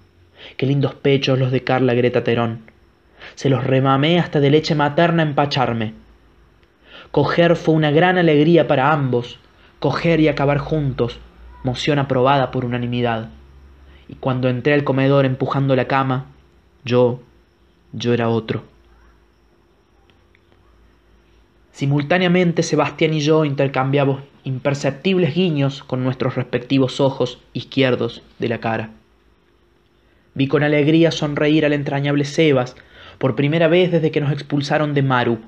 Qué 0.58 0.66
lindos 0.66 0.96
pechos 0.96 1.40
los 1.40 1.52
de 1.52 1.64
Carla 1.64 1.94
Greta 1.94 2.24
Terón. 2.24 2.62
Se 3.36 3.50
los 3.50 3.64
remamé 3.64 4.20
hasta 4.20 4.40
de 4.40 4.50
leche 4.50 4.76
materna 4.76 5.24
empacharme. 5.24 5.94
Coger 7.12 7.56
fue 7.56 7.76
una 7.76 7.92
gran 7.92 8.18
alegría 8.18 8.68
para 8.68 8.92
ambos, 8.92 9.40
coger 9.80 10.20
y 10.20 10.28
acabar 10.28 10.58
juntos, 10.60 11.20
moción 11.64 12.00
aprobada 12.00 12.52
por 12.52 12.66
unanimidad. 12.66 13.30
Y 14.08 14.16
cuando 14.16 14.50
entré 14.50 14.74
al 14.74 14.84
comedor 14.84 15.26
empujando 15.26 15.76
la 15.76 15.88
cama, 15.88 16.26
yo, 16.84 17.22
yo 17.94 18.14
era 18.14 18.30
otro. 18.30 18.64
Simultáneamente 21.72 22.64
Sebastián 22.64 23.14
y 23.14 23.22
yo 23.22 23.46
intercambiamos 23.46 24.22
imperceptibles 24.44 25.34
guiños 25.34 25.84
con 25.84 26.04
nuestros 26.04 26.36
respectivos 26.36 27.00
ojos 27.00 27.40
izquierdos 27.54 28.22
de 28.40 28.50
la 28.50 28.60
cara. 28.60 28.92
Vi 30.34 30.48
con 30.48 30.64
alegría 30.64 31.12
sonreír 31.12 31.66
al 31.66 31.74
entrañable 31.74 32.24
Sebas, 32.24 32.76
por 33.18 33.36
primera 33.36 33.68
vez 33.68 33.92
desde 33.92 34.12
que 34.12 34.22
nos 34.22 34.32
expulsaron 34.32 34.94
de 34.94 35.02
Maru. 35.02 35.40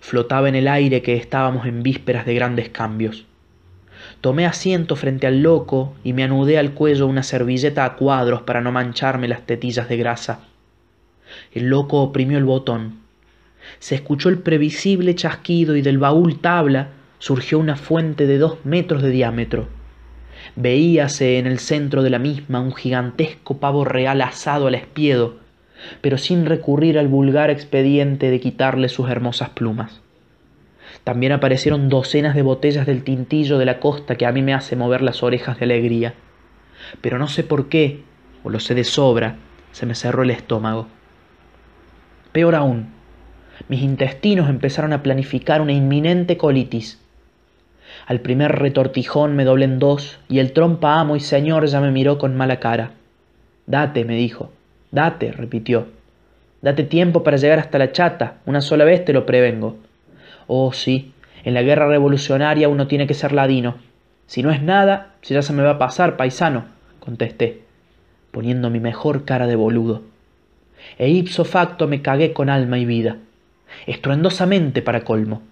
Flotaba 0.00 0.48
en 0.48 0.54
el 0.54 0.68
aire 0.68 1.02
que 1.02 1.16
estábamos 1.16 1.66
en 1.66 1.82
vísperas 1.82 2.24
de 2.24 2.34
grandes 2.34 2.70
cambios. 2.70 3.26
Tomé 4.22 4.46
asiento 4.46 4.96
frente 4.96 5.26
al 5.26 5.42
loco 5.42 5.94
y 6.02 6.14
me 6.14 6.24
anudé 6.24 6.58
al 6.58 6.72
cuello 6.72 7.06
una 7.06 7.22
servilleta 7.22 7.84
a 7.84 7.96
cuadros 7.96 8.42
para 8.42 8.62
no 8.62 8.72
mancharme 8.72 9.28
las 9.28 9.44
tetillas 9.44 9.88
de 9.88 9.98
grasa. 9.98 10.40
El 11.52 11.68
loco 11.68 12.02
oprimió 12.02 12.38
el 12.38 12.44
botón. 12.44 13.00
Se 13.78 13.94
escuchó 13.94 14.30
el 14.30 14.38
previsible 14.38 15.14
chasquido 15.14 15.76
y 15.76 15.82
del 15.82 15.98
baúl 15.98 16.40
tabla 16.40 16.88
surgió 17.18 17.58
una 17.58 17.76
fuente 17.76 18.26
de 18.26 18.38
dos 18.38 18.64
metros 18.64 19.02
de 19.02 19.10
diámetro 19.10 19.68
Veíase 20.56 21.38
en 21.38 21.46
el 21.46 21.58
centro 21.58 22.02
de 22.02 22.10
la 22.10 22.18
misma 22.18 22.60
un 22.60 22.74
gigantesco 22.74 23.58
pavo 23.58 23.84
real 23.84 24.20
asado 24.20 24.66
al 24.66 24.74
espiedo, 24.74 25.36
pero 26.00 26.18
sin 26.18 26.46
recurrir 26.46 26.98
al 26.98 27.08
vulgar 27.08 27.50
expediente 27.50 28.30
de 28.30 28.40
quitarle 28.40 28.88
sus 28.88 29.08
hermosas 29.10 29.50
plumas. 29.50 30.00
También 31.04 31.32
aparecieron 31.32 31.88
docenas 31.88 32.34
de 32.34 32.42
botellas 32.42 32.86
del 32.86 33.04
tintillo 33.04 33.58
de 33.58 33.64
la 33.64 33.80
costa 33.80 34.16
que 34.16 34.26
a 34.26 34.32
mí 34.32 34.42
me 34.42 34.54
hace 34.54 34.76
mover 34.76 35.02
las 35.02 35.22
orejas 35.22 35.58
de 35.58 35.64
alegría. 35.64 36.14
Pero 37.00 37.18
no 37.18 37.28
sé 37.28 37.44
por 37.44 37.68
qué, 37.68 38.02
o 38.42 38.50
lo 38.50 38.60
sé 38.60 38.74
de 38.74 38.84
sobra, 38.84 39.36
se 39.72 39.86
me 39.86 39.94
cerró 39.94 40.22
el 40.22 40.30
estómago. 40.30 40.88
Peor 42.32 42.54
aún, 42.54 42.88
mis 43.68 43.82
intestinos 43.82 44.48
empezaron 44.48 44.92
a 44.92 45.02
planificar 45.02 45.60
una 45.60 45.72
inminente 45.72 46.36
colitis 46.36 46.99
al 48.10 48.18
primer 48.18 48.58
retortijón 48.58 49.36
me 49.36 49.44
doblé 49.44 49.66
en 49.66 49.78
dos, 49.78 50.18
y 50.28 50.40
el 50.40 50.50
trompa 50.50 50.98
amo 50.98 51.14
y 51.14 51.20
señor 51.20 51.66
ya 51.66 51.80
me 51.80 51.92
miró 51.92 52.18
con 52.18 52.36
mala 52.36 52.58
cara. 52.58 52.90
Date, 53.68 54.04
me 54.04 54.16
dijo. 54.16 54.50
Date, 54.90 55.30
repitió. 55.30 55.86
Date 56.60 56.82
tiempo 56.82 57.22
para 57.22 57.36
llegar 57.36 57.60
hasta 57.60 57.78
la 57.78 57.92
chata, 57.92 58.38
una 58.46 58.62
sola 58.62 58.84
vez 58.84 59.04
te 59.04 59.12
lo 59.12 59.26
prevengo. 59.26 59.76
Oh, 60.48 60.72
sí, 60.72 61.12
en 61.44 61.54
la 61.54 61.62
guerra 61.62 61.86
revolucionaria 61.86 62.68
uno 62.68 62.88
tiene 62.88 63.06
que 63.06 63.14
ser 63.14 63.30
ladino. 63.30 63.76
Si 64.26 64.42
no 64.42 64.50
es 64.50 64.60
nada, 64.60 65.14
si 65.22 65.34
ya 65.34 65.42
se 65.42 65.52
me 65.52 65.62
va 65.62 65.70
a 65.70 65.78
pasar, 65.78 66.16
paisano, 66.16 66.64
contesté, 66.98 67.62
poniendo 68.32 68.70
mi 68.70 68.80
mejor 68.80 69.24
cara 69.24 69.46
de 69.46 69.54
boludo. 69.54 70.02
E 70.98 71.08
ipso 71.10 71.44
facto 71.44 71.86
me 71.86 72.02
cagué 72.02 72.32
con 72.32 72.50
alma 72.50 72.76
y 72.80 72.86
vida, 72.86 73.18
estruendosamente 73.86 74.82
para 74.82 75.04
colmo. 75.04 75.42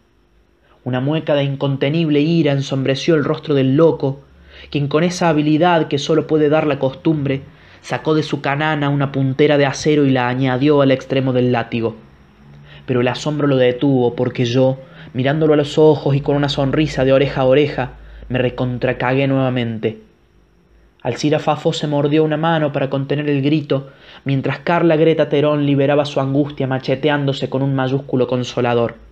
Una 0.85 1.01
mueca 1.01 1.35
de 1.35 1.45
incontenible 1.45 2.21
ira 2.21 2.53
ensombreció 2.53 3.15
el 3.15 3.25
rostro 3.25 3.55
del 3.55 3.77
loco, 3.77 4.21
quien 4.71 4.89
con 4.89 5.05
esa 5.05 5.29
habilidad 5.29 5.89
que 5.89 5.99
sólo 5.99 6.27
puede 6.27 6.49
dar 6.49 6.67
la 6.67 6.79
costumbre, 6.79 7.43
sacó 7.81 8.15
de 8.15 8.23
su 8.23 8.41
canana 8.41 8.89
una 8.89 9.13
puntera 9.13 9.59
de 9.59 9.67
acero 9.67 10.05
y 10.05 10.11
la 10.11 10.29
añadió 10.29 10.81
al 10.81 10.91
extremo 10.91 11.33
del 11.33 11.53
látigo. 11.53 11.97
Pero 12.87 13.01
el 13.01 13.09
asombro 13.09 13.47
lo 13.47 13.57
detuvo 13.57 14.15
porque 14.15 14.45
yo, 14.45 14.79
mirándolo 15.15 15.55
a 15.55 15.57
los 15.57 15.79
ojos 15.79 16.15
y 16.15 16.21
con 16.21 16.37
una 16.37 16.49
sonrisa 16.49 17.05
de 17.05 17.13
oreja 17.13 17.43
a 17.43 17.45
oreja, 17.45 17.93
me 18.29 18.39
recontracagué 18.39 19.27
nuevamente. 19.27 20.01
Alcira 21.03 21.39
Fafo 21.39 21.73
se 21.73 21.87
mordió 21.87 22.25
una 22.25 22.37
mano 22.37 22.73
para 22.73 22.91
contener 22.91 23.29
el 23.29 23.43
grito, 23.43 23.89
mientras 24.25 24.61
Carla 24.61 24.97
Greta 24.97 25.29
Terón 25.29 25.65
liberaba 25.65 26.05
su 26.05 26.21
angustia 26.21 26.67
macheteándose 26.67 27.49
con 27.49 27.63
un 27.63 27.75
mayúsculo 27.75 28.27
consolador. 28.27 29.08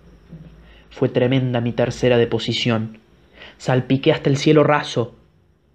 Fue 0.89 1.09
tremenda 1.09 1.61
mi 1.61 1.71
tercera 1.71 2.17
deposición. 2.17 2.99
Salpiqué 3.57 4.11
hasta 4.11 4.29
el 4.29 4.37
cielo 4.37 4.63
raso, 4.63 5.15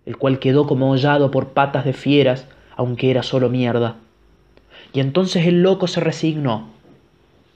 el 0.07 0.16
cual 0.16 0.38
quedó 0.38 0.66
como 0.66 0.90
hollado 0.90 1.31
por 1.31 1.51
patas 1.51 1.85
de 1.85 1.92
fieras, 1.92 2.46
aunque 2.77 3.11
era 3.11 3.22
solo 3.22 3.48
mierda. 3.48 3.96
Y 4.92 5.01
entonces 5.01 5.46
el 5.46 5.62
loco 5.62 5.87
se 5.87 6.01
resignó. 6.01 6.70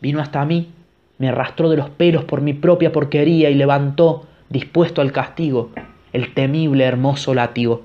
Vino 0.00 0.20
hasta 0.20 0.44
mí, 0.44 0.70
me 1.18 1.28
arrastró 1.28 1.70
de 1.70 1.76
los 1.76 1.90
pelos 1.90 2.24
por 2.24 2.40
mi 2.40 2.52
propia 2.52 2.92
porquería 2.92 3.50
y 3.50 3.54
levantó, 3.54 4.26
dispuesto 4.48 5.00
al 5.00 5.12
castigo, 5.12 5.70
el 6.12 6.34
temible 6.34 6.84
hermoso 6.84 7.34
látigo. 7.34 7.82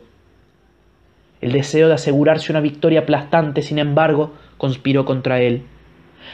El 1.40 1.54
deseo 1.54 1.88
de 1.88 1.96
asegurarse 1.96 2.52
una 2.52 2.62
victoria 2.62 3.02
aplastante, 3.02 3.62
sin 3.62 3.80
embargo, 3.80 4.34
conspiró 4.58 5.06
contra 5.06 5.42
él. 5.42 5.64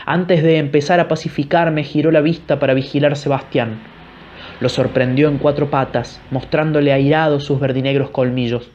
Antes 0.06 0.44
de 0.44 0.58
empezar 0.58 1.00
a 1.00 1.08
pacificarme, 1.08 1.84
giró 1.84 2.12
la 2.12 2.22
vista 2.22 2.60
para 2.60 2.74
vigilar 2.74 3.16
Sebastián. 3.16 3.80
Lo 4.60 4.70
sorprendió 4.70 5.30
en 5.30 5.38
cuatro 5.38 5.70
patas, 5.70 6.22
mostrándole 6.32 6.94
airado 6.94 7.40
sus 7.40 7.60
verdinegros 7.60 8.10
colmillos. 8.10 8.72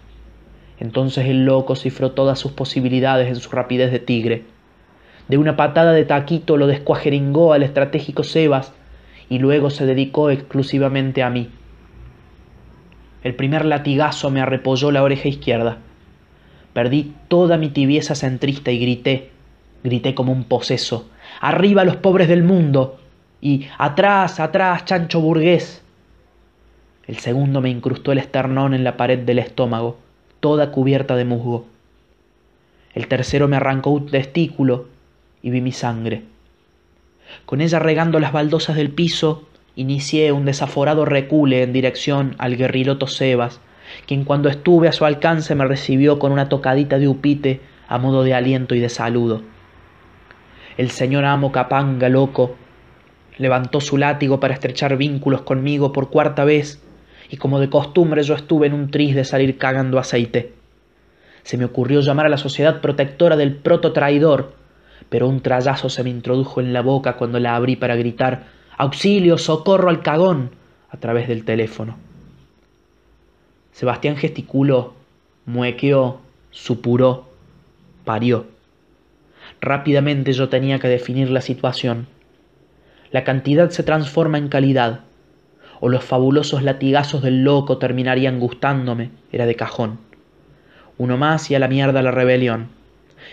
Entonces 0.78 1.26
el 1.26 1.44
loco 1.44 1.76
cifró 1.76 2.12
todas 2.12 2.38
sus 2.38 2.52
posibilidades 2.52 3.28
en 3.28 3.36
su 3.36 3.50
rapidez 3.50 3.92
de 3.92 3.98
tigre. 3.98 4.44
De 5.28 5.38
una 5.38 5.56
patada 5.56 5.92
de 5.92 6.04
taquito 6.04 6.56
lo 6.56 6.66
descuajeringó 6.66 7.52
al 7.52 7.62
estratégico 7.62 8.24
Sebas 8.24 8.72
y 9.28 9.38
luego 9.38 9.70
se 9.70 9.86
dedicó 9.86 10.30
exclusivamente 10.30 11.22
a 11.22 11.30
mí. 11.30 11.48
El 13.22 13.34
primer 13.34 13.64
latigazo 13.64 14.30
me 14.30 14.40
arrepolló 14.40 14.90
la 14.90 15.02
oreja 15.02 15.28
izquierda. 15.28 15.78
Perdí 16.72 17.12
toda 17.28 17.56
mi 17.56 17.68
tibieza 17.68 18.14
centrista 18.14 18.72
y 18.72 18.78
grité, 18.78 19.30
grité 19.82 20.14
como 20.14 20.32
un 20.32 20.44
poseso. 20.44 21.08
Arriba 21.40 21.84
los 21.84 21.96
pobres 21.96 22.28
del 22.28 22.42
mundo. 22.42 22.98
Y 23.40 23.66
atrás, 23.78 24.38
atrás, 24.40 24.84
chancho 24.84 25.20
burgués. 25.20 25.82
El 27.06 27.18
segundo 27.18 27.60
me 27.60 27.70
incrustó 27.70 28.12
el 28.12 28.18
esternón 28.18 28.74
en 28.74 28.84
la 28.84 28.96
pared 28.96 29.18
del 29.18 29.40
estómago, 29.40 29.98
toda 30.38 30.70
cubierta 30.70 31.16
de 31.16 31.24
musgo. 31.24 31.66
El 32.94 33.08
tercero 33.08 33.48
me 33.48 33.56
arrancó 33.56 33.90
un 33.90 34.06
testículo 34.06 34.86
y 35.42 35.50
vi 35.50 35.60
mi 35.60 35.72
sangre. 35.72 36.22
Con 37.44 37.60
ella 37.60 37.80
regando 37.80 38.20
las 38.20 38.32
baldosas 38.32 38.76
del 38.76 38.90
piso, 38.90 39.48
inicié 39.74 40.30
un 40.30 40.44
desaforado 40.44 41.04
recule 41.04 41.62
en 41.62 41.72
dirección 41.72 42.36
al 42.38 42.56
guerriloto 42.56 43.08
Sebas, 43.08 43.60
quien 44.06 44.24
cuando 44.24 44.48
estuve 44.48 44.86
a 44.86 44.92
su 44.92 45.04
alcance 45.04 45.54
me 45.56 45.64
recibió 45.64 46.20
con 46.20 46.30
una 46.30 46.48
tocadita 46.48 46.98
de 46.98 47.08
upite 47.08 47.60
a 47.88 47.98
modo 47.98 48.22
de 48.22 48.34
aliento 48.34 48.74
y 48.76 48.80
de 48.80 48.88
saludo 48.88 49.42
el 50.76 50.90
señor 50.90 51.24
amo 51.24 51.52
capanga 51.52 52.08
loco, 52.08 52.56
levantó 53.38 53.80
su 53.80 53.96
látigo 53.96 54.40
para 54.40 54.54
estrechar 54.54 54.96
vínculos 54.96 55.42
conmigo 55.42 55.92
por 55.92 56.10
cuarta 56.10 56.44
vez, 56.44 56.82
y 57.30 57.36
como 57.36 57.60
de 57.60 57.70
costumbre 57.70 58.22
yo 58.22 58.34
estuve 58.34 58.66
en 58.66 58.74
un 58.74 58.90
tris 58.90 59.14
de 59.14 59.24
salir 59.24 59.58
cagando 59.58 59.98
aceite. 59.98 60.52
Se 61.42 61.56
me 61.56 61.64
ocurrió 61.64 62.00
llamar 62.00 62.26
a 62.26 62.30
la 62.30 62.36
sociedad 62.36 62.80
protectora 62.80 63.36
del 63.36 63.56
proto 63.56 63.92
traidor, 63.92 64.54
pero 65.08 65.28
un 65.28 65.40
trayazo 65.40 65.88
se 65.88 66.04
me 66.04 66.10
introdujo 66.10 66.60
en 66.60 66.72
la 66.72 66.82
boca 66.82 67.16
cuando 67.16 67.38
la 67.40 67.56
abrí 67.56 67.76
para 67.76 67.96
gritar 67.96 68.44
¡Auxilio, 68.78 69.38
socorro 69.38 69.90
al 69.90 70.02
cagón! 70.02 70.50
a 70.90 70.98
través 70.98 71.26
del 71.26 71.44
teléfono. 71.44 71.96
Sebastián 73.72 74.16
gesticuló, 74.16 74.94
muequeó, 75.46 76.20
supuró, 76.50 77.30
parió. 78.04 78.51
Rápidamente 79.62 80.32
yo 80.32 80.48
tenía 80.48 80.80
que 80.80 80.88
definir 80.88 81.30
la 81.30 81.40
situación. 81.40 82.08
La 83.12 83.22
cantidad 83.22 83.70
se 83.70 83.84
transforma 83.84 84.36
en 84.36 84.48
calidad, 84.48 85.02
o 85.78 85.88
los 85.88 86.02
fabulosos 86.02 86.64
latigazos 86.64 87.22
del 87.22 87.44
loco 87.44 87.78
terminarían 87.78 88.40
gustándome, 88.40 89.10
era 89.30 89.46
de 89.46 89.54
cajón. 89.54 90.00
Uno 90.98 91.16
más 91.16 91.48
y 91.48 91.54
a 91.54 91.60
la 91.60 91.68
mierda 91.68 92.02
la 92.02 92.10
rebelión. 92.10 92.70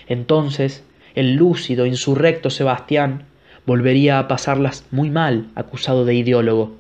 Entonces, 0.08 0.84
el 1.16 1.34
lúcido, 1.34 1.88
insurrecto 1.88 2.52
Sebastián 2.52 3.24
volvería 3.66 4.20
a 4.20 4.28
pasarlas 4.28 4.86
muy 4.92 5.10
mal, 5.10 5.48
acusado 5.56 6.06
de 6.06 6.14
ideólogo. 6.14 6.78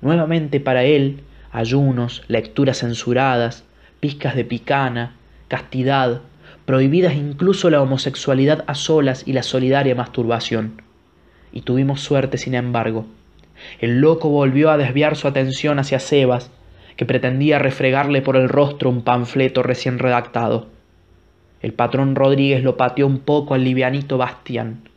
Nuevamente 0.00 0.58
para 0.58 0.84
él, 0.84 1.20
ayunos, 1.52 2.22
lecturas 2.28 2.78
censuradas, 2.78 3.62
pizcas 4.00 4.34
de 4.36 4.46
picana, 4.46 5.16
castidad, 5.48 6.22
prohibidas 6.64 7.14
incluso 7.14 7.70
la 7.70 7.82
homosexualidad 7.82 8.64
a 8.66 8.74
solas 8.74 9.24
y 9.26 9.32
la 9.32 9.42
solidaria 9.42 9.94
masturbación. 9.94 10.82
Y 11.52 11.62
tuvimos 11.62 12.00
suerte, 12.00 12.38
sin 12.38 12.54
embargo. 12.54 13.06
El 13.80 14.00
loco 14.00 14.28
volvió 14.28 14.70
a 14.70 14.76
desviar 14.76 15.16
su 15.16 15.28
atención 15.28 15.78
hacia 15.78 15.98
Sebas, 15.98 16.50
que 16.96 17.06
pretendía 17.06 17.58
refregarle 17.58 18.22
por 18.22 18.36
el 18.36 18.48
rostro 18.48 18.90
un 18.90 19.02
panfleto 19.02 19.62
recién 19.62 19.98
redactado. 19.98 20.68
El 21.62 21.72
patrón 21.72 22.14
Rodríguez 22.14 22.62
lo 22.62 22.76
pateó 22.76 23.06
un 23.06 23.18
poco 23.18 23.54
al 23.54 23.64
livianito 23.64 24.18
Bastián. 24.18 24.88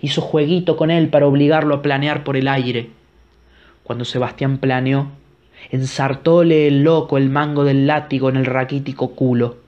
Hizo 0.00 0.20
jueguito 0.20 0.76
con 0.76 0.90
él 0.90 1.08
para 1.08 1.26
obligarlo 1.26 1.76
a 1.76 1.82
planear 1.82 2.24
por 2.24 2.36
el 2.36 2.48
aire. 2.48 2.90
Cuando 3.82 4.04
Sebastián 4.04 4.58
planeó, 4.58 5.08
ensartóle 5.70 6.66
el 6.66 6.82
loco 6.82 7.16
el 7.16 7.30
mango 7.30 7.64
del 7.64 7.86
látigo 7.86 8.28
en 8.28 8.36
el 8.36 8.46
raquítico 8.46 9.12
culo. 9.12 9.65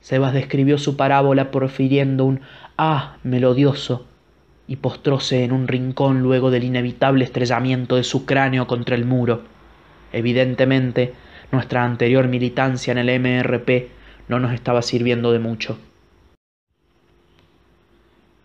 Sebas 0.00 0.32
describió 0.32 0.78
su 0.78 0.96
parábola 0.96 1.50
profiriendo 1.50 2.24
un 2.24 2.40
ah 2.78 3.16
melodioso 3.22 4.06
y 4.66 4.76
postróse 4.76 5.44
en 5.44 5.52
un 5.52 5.68
rincón 5.68 6.22
luego 6.22 6.50
del 6.50 6.64
inevitable 6.64 7.24
estrellamiento 7.24 7.96
de 7.96 8.04
su 8.04 8.24
cráneo 8.24 8.66
contra 8.66 8.94
el 8.94 9.04
muro. 9.04 9.42
Evidentemente, 10.12 11.12
nuestra 11.52 11.84
anterior 11.84 12.28
militancia 12.28 12.92
en 12.92 12.98
el 12.98 13.20
MRP 13.20 13.90
no 14.28 14.38
nos 14.38 14.52
estaba 14.52 14.82
sirviendo 14.82 15.32
de 15.32 15.40
mucho. 15.40 15.78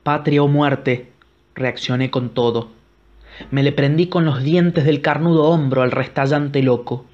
Patria 0.03 0.43
o 0.43 0.47
muerte, 0.47 1.11
reaccioné 1.53 2.09
con 2.11 2.29
todo. 2.29 2.69
Me 3.51 3.63
le 3.63 3.71
prendí 3.71 4.07
con 4.07 4.25
los 4.25 4.43
dientes 4.43 4.85
del 4.85 5.01
carnudo 5.01 5.45
hombro 5.45 5.81
al 5.83 5.91
restallante 5.91 6.63
loco. 6.63 7.05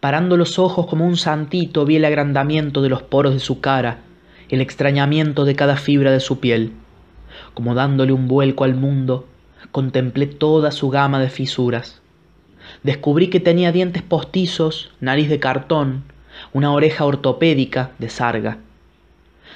Parando 0.00 0.36
los 0.36 0.58
ojos 0.58 0.86
como 0.86 1.06
un 1.06 1.16
santito 1.16 1.84
vi 1.84 1.96
el 1.96 2.04
agrandamiento 2.04 2.82
de 2.82 2.88
los 2.88 3.02
poros 3.02 3.34
de 3.34 3.40
su 3.40 3.60
cara, 3.60 3.98
el 4.48 4.60
extrañamiento 4.60 5.44
de 5.44 5.54
cada 5.54 5.76
fibra 5.76 6.10
de 6.10 6.20
su 6.20 6.40
piel. 6.40 6.72
Como 7.54 7.74
dándole 7.74 8.12
un 8.12 8.28
vuelco 8.28 8.64
al 8.64 8.74
mundo, 8.74 9.26
contemplé 9.70 10.26
toda 10.26 10.70
su 10.70 10.90
gama 10.90 11.20
de 11.20 11.30
fisuras. 11.30 12.00
Descubrí 12.82 13.28
que 13.28 13.40
tenía 13.40 13.72
dientes 13.72 14.02
postizos, 14.02 14.90
nariz 15.00 15.28
de 15.28 15.38
cartón, 15.38 16.04
una 16.52 16.72
oreja 16.72 17.04
ortopédica 17.04 17.90
de 17.98 18.08
sarga. 18.08 18.58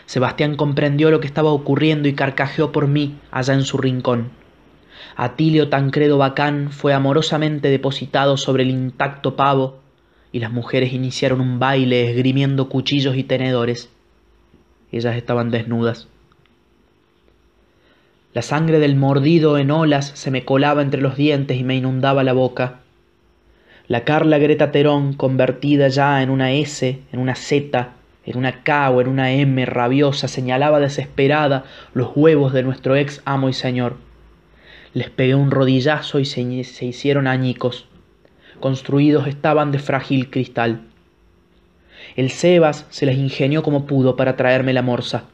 Sebastián 0.06 0.56
comprendió 0.56 1.10
lo 1.10 1.20
que 1.20 1.26
estaba 1.26 1.50
ocurriendo 1.50 2.08
y 2.08 2.14
carcajeó 2.14 2.72
por 2.72 2.86
mí 2.86 3.18
allá 3.30 3.54
en 3.54 3.62
su 3.62 3.78
rincón. 3.78 4.30
Atilio 5.16 5.68
Tancredo 5.68 6.18
Bacán 6.18 6.70
fue 6.70 6.92
amorosamente 6.92 7.68
depositado 7.68 8.36
sobre 8.36 8.64
el 8.64 8.70
intacto 8.70 9.36
pavo 9.36 9.83
y 10.34 10.40
las 10.40 10.50
mujeres 10.50 10.92
iniciaron 10.92 11.40
un 11.40 11.60
baile 11.60 12.10
esgrimiendo 12.10 12.68
cuchillos 12.68 13.16
y 13.16 13.22
tenedores. 13.22 13.88
Ellas 14.90 15.14
estaban 15.14 15.52
desnudas. 15.52 16.08
La 18.32 18.42
sangre 18.42 18.80
del 18.80 18.96
mordido 18.96 19.58
en 19.58 19.70
olas 19.70 20.10
se 20.16 20.32
me 20.32 20.44
colaba 20.44 20.82
entre 20.82 21.00
los 21.00 21.16
dientes 21.16 21.56
y 21.56 21.62
me 21.62 21.76
inundaba 21.76 22.24
la 22.24 22.32
boca. 22.32 22.80
La 23.86 24.02
Carla 24.02 24.38
Greta 24.38 24.72
Terón, 24.72 25.12
convertida 25.12 25.86
ya 25.86 26.20
en 26.20 26.30
una 26.30 26.50
S, 26.50 26.98
en 27.12 27.20
una 27.20 27.36
Z, 27.36 27.90
en 28.26 28.36
una 28.36 28.64
K 28.64 28.90
o 28.90 29.00
en 29.00 29.06
una 29.06 29.30
M 29.30 29.64
rabiosa, 29.66 30.26
señalaba 30.26 30.80
desesperada 30.80 31.62
los 31.92 32.10
huevos 32.16 32.52
de 32.52 32.64
nuestro 32.64 32.96
ex 32.96 33.22
amo 33.24 33.48
y 33.48 33.52
señor. 33.52 33.98
Les 34.94 35.10
pegué 35.10 35.36
un 35.36 35.52
rodillazo 35.52 36.18
y 36.18 36.24
se, 36.24 36.42
hicieron 36.42 37.28
añicos. 37.28 37.86
Construidos 38.64 39.26
estaban 39.26 39.72
de 39.72 39.78
frágil 39.78 40.30
cristal. 40.30 40.80
El 42.16 42.30
Sebas 42.30 42.86
se 42.88 43.04
las 43.04 43.16
ingenió 43.16 43.62
como 43.62 43.84
pudo 43.84 44.16
para 44.16 44.36
traerme 44.36 44.72
la 44.72 44.80
morsa. 44.80 45.24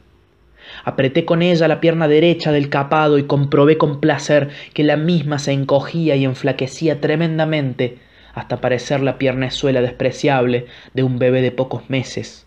Apreté 0.83 1.23
con 1.23 1.41
ella 1.41 1.69
la 1.69 1.79
pierna 1.79 2.09
derecha 2.09 2.51
del 2.51 2.67
capado 2.67 3.17
y 3.17 3.23
comprobé 3.23 3.77
con 3.77 4.01
placer 4.01 4.49
que 4.73 4.83
la 4.83 4.97
misma 4.97 5.39
se 5.39 5.53
encogía 5.53 6.17
y 6.17 6.25
enflaquecía 6.25 6.99
tremendamente 6.99 7.99
hasta 8.33 8.59
parecer 8.59 8.99
la 8.99 9.17
piernezuela 9.17 9.79
despreciable 9.79 10.65
de 10.93 11.03
un 11.03 11.17
bebé 11.17 11.41
de 11.41 11.51
pocos 11.51 11.89
meses, 11.89 12.45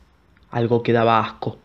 algo 0.50 0.82
que 0.82 0.92
daba 0.92 1.18
asco. 1.18 1.56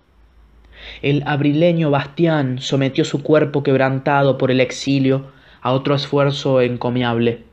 El 1.02 1.24
abrileño 1.26 1.92
Bastián 1.92 2.60
sometió 2.62 3.04
su 3.04 3.22
cuerpo 3.22 3.64
quebrantado 3.64 4.38
por 4.38 4.50
el 4.50 4.62
exilio 4.62 5.34
a 5.62 5.74
otro 5.74 5.94
esfuerzo 5.94 6.62
encomiable. 6.62 7.49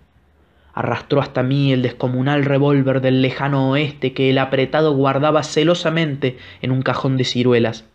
Arrastró 0.76 1.22
hasta 1.22 1.42
mí 1.42 1.72
el 1.72 1.80
descomunal 1.80 2.44
revólver 2.44 3.00
del 3.00 3.22
lejano 3.22 3.70
oeste 3.70 4.12
que 4.12 4.28
el 4.28 4.36
apretado 4.36 4.94
guardaba 4.94 5.42
celosamente 5.42 6.36
en 6.60 6.70
un 6.70 6.82
cajón 6.82 7.16
de 7.16 7.24
ciruelas. 7.24 7.86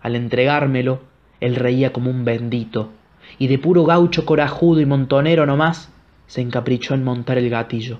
Al 0.00 0.16
entregármelo, 0.16 1.02
él 1.38 1.56
reía 1.56 1.92
como 1.92 2.10
un 2.10 2.24
bendito, 2.24 2.88
y 3.38 3.48
de 3.48 3.58
puro 3.58 3.84
gaucho 3.84 4.24
corajudo 4.24 4.80
y 4.80 4.86
montonero 4.86 5.44
no 5.44 5.58
más, 5.58 5.92
se 6.28 6.40
encaprichó 6.40 6.94
en 6.94 7.04
montar 7.04 7.36
el 7.36 7.50
gatillo. 7.50 7.98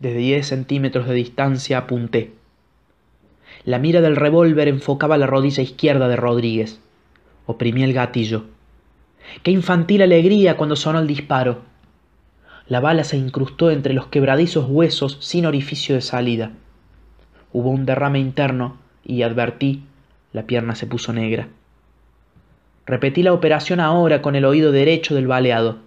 Desde 0.00 0.18
diez 0.18 0.46
centímetros 0.46 1.08
de 1.08 1.14
distancia 1.14 1.78
apunté. 1.78 2.32
La 3.64 3.78
mira 3.78 4.02
del 4.02 4.16
revólver 4.16 4.68
enfocaba 4.68 5.16
la 5.16 5.26
rodilla 5.26 5.62
izquierda 5.62 6.06
de 6.06 6.16
Rodríguez. 6.16 6.82
Oprimí 7.46 7.82
el 7.82 7.94
gatillo. 7.94 8.44
Qué 9.42 9.50
infantil 9.50 10.02
alegría 10.02 10.56
cuando 10.56 10.76
sonó 10.76 10.98
el 10.98 11.06
disparo. 11.06 11.62
La 12.66 12.80
bala 12.80 13.04
se 13.04 13.16
incrustó 13.16 13.70
entre 13.70 13.94
los 13.94 14.06
quebradizos 14.06 14.66
huesos 14.68 15.18
sin 15.20 15.46
orificio 15.46 15.94
de 15.94 16.00
salida. 16.00 16.52
Hubo 17.52 17.70
un 17.70 17.86
derrame 17.86 18.18
interno 18.18 18.78
y 19.04 19.22
advertí, 19.22 19.84
la 20.32 20.44
pierna 20.44 20.74
se 20.74 20.86
puso 20.86 21.12
negra. 21.12 21.48
Repetí 22.86 23.22
la 23.22 23.32
operación 23.32 23.80
ahora 23.80 24.22
con 24.22 24.34
el 24.34 24.44
oído 24.44 24.72
derecho 24.72 25.14
del 25.14 25.26
baleado. 25.26 25.78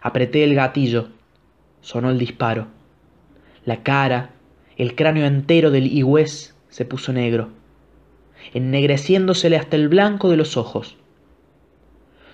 Apreté 0.00 0.44
el 0.44 0.54
gatillo. 0.54 1.08
Sonó 1.80 2.10
el 2.10 2.18
disparo. 2.18 2.68
La 3.64 3.82
cara, 3.82 4.30
el 4.76 4.94
cráneo 4.94 5.26
entero 5.26 5.70
del 5.70 5.86
igüez 5.86 6.54
se 6.68 6.84
puso 6.84 7.12
negro 7.12 7.50
ennegreciéndosele 8.54 9.56
hasta 9.56 9.76
el 9.76 9.88
blanco 9.88 10.30
de 10.30 10.36
los 10.36 10.56
ojos. 10.56 10.96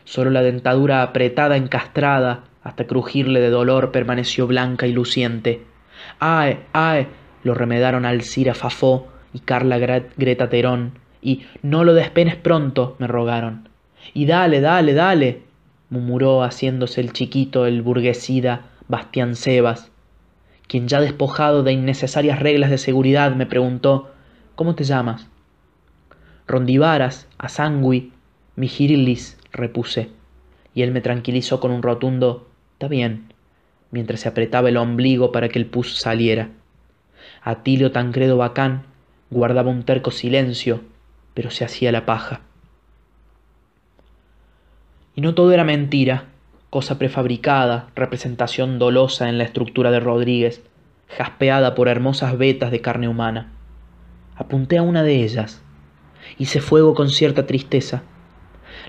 Solo 0.05 0.31
la 0.31 0.43
dentadura 0.43 1.03
apretada, 1.03 1.57
encastrada, 1.57 2.45
hasta 2.63 2.87
crujirle 2.87 3.41
de 3.41 3.51
dolor, 3.51 3.93
permaneció 3.93 4.47
blanca 4.47 4.87
y 4.87 4.93
luciente. 4.93 5.63
¡Ae! 6.21 6.61
¡Ae! 6.73 7.07
lo 7.43 7.55
remedaron 7.55 8.05
Alcira 8.05 8.55
Fafó 8.55 9.09
y 9.33 9.41
Carla 9.41 9.79
Greta 9.79 10.49
Terón, 10.49 10.93
y 11.21 11.43
no 11.63 11.85
lo 11.85 11.95
despenes 11.95 12.37
pronto, 12.37 12.97
me 12.99 13.07
rogaron. 13.07 13.69
Y 14.15 14.27
dale, 14.27 14.61
dale, 14.61 14.95
dale, 14.95 15.43
murmuró 15.91 16.43
haciéndose 16.43 17.01
el 17.01 17.13
chiquito 17.13 17.67
el 17.67 17.83
burguesida 17.83 18.67
Bastián 18.89 19.37
Sebas, 19.37 19.91
quien 20.67 20.89
ya 20.89 21.01
despojado 21.01 21.63
de 21.63 21.73
innecesarias 21.73 22.41
reglas 22.41 22.71
de 22.71 22.79
seguridad 22.79 23.35
me 23.35 23.47
preguntó 23.47 24.11
¿Cómo 24.55 24.75
te 24.75 24.85
llamas? 24.85 25.29
Rondivaras, 26.47 27.29
Asangui, 27.39 28.13
Migirilis, 28.57 29.39
repuse, 29.53 30.09
y 30.75 30.83
él 30.83 30.91
me 30.93 31.01
tranquilizó 31.01 31.61
con 31.61 31.71
un 31.71 31.83
rotundo 31.83 32.49
Está 32.83 32.89
bien, 32.89 33.33
mientras 33.93 34.19
se 34.19 34.29
apretaba 34.29 34.69
el 34.69 34.77
ombligo 34.77 35.31
para 35.31 35.49
que 35.49 35.61
el 35.61 35.67
pus 35.67 35.99
saliera. 35.99 36.49
Atilio 37.43 37.93
Tancredo 37.93 38.37
Bacán 38.37 38.83
guardaba 39.31 39.71
un 39.71 39.85
terco 39.85 40.11
silencio, 40.11 40.81
pero 41.33 41.53
se 41.53 41.65
hacía 41.65 41.93
la 41.93 42.07
paja. 42.07 42.41
Y 45.15 45.21
no 45.21 45.37
todo 45.37 45.53
era 45.53 45.63
mentira, 45.63 46.25
cosa 46.71 46.99
prefabricada, 46.99 47.89
representación 47.95 48.81
dolosa 48.81 49.29
en 49.29 49.39
la 49.39 49.45
estructura 49.45 49.93
de 49.93 50.01
Rodríguez, 50.01 50.61
jaspeada 51.09 51.77
por 51.77 51.87
hermosas 51.87 52.37
vetas 52.37 52.73
de 52.73 52.81
carne 52.81 53.07
humana. 53.07 53.53
Apunté 54.35 54.79
a 54.79 54.83
una 54.83 55.05
de 55.05 55.23
ellas. 55.23 55.63
Hice 56.37 56.61
fuego 56.61 56.95
con 56.95 57.11
cierta 57.11 57.47
tristeza. 57.47 58.03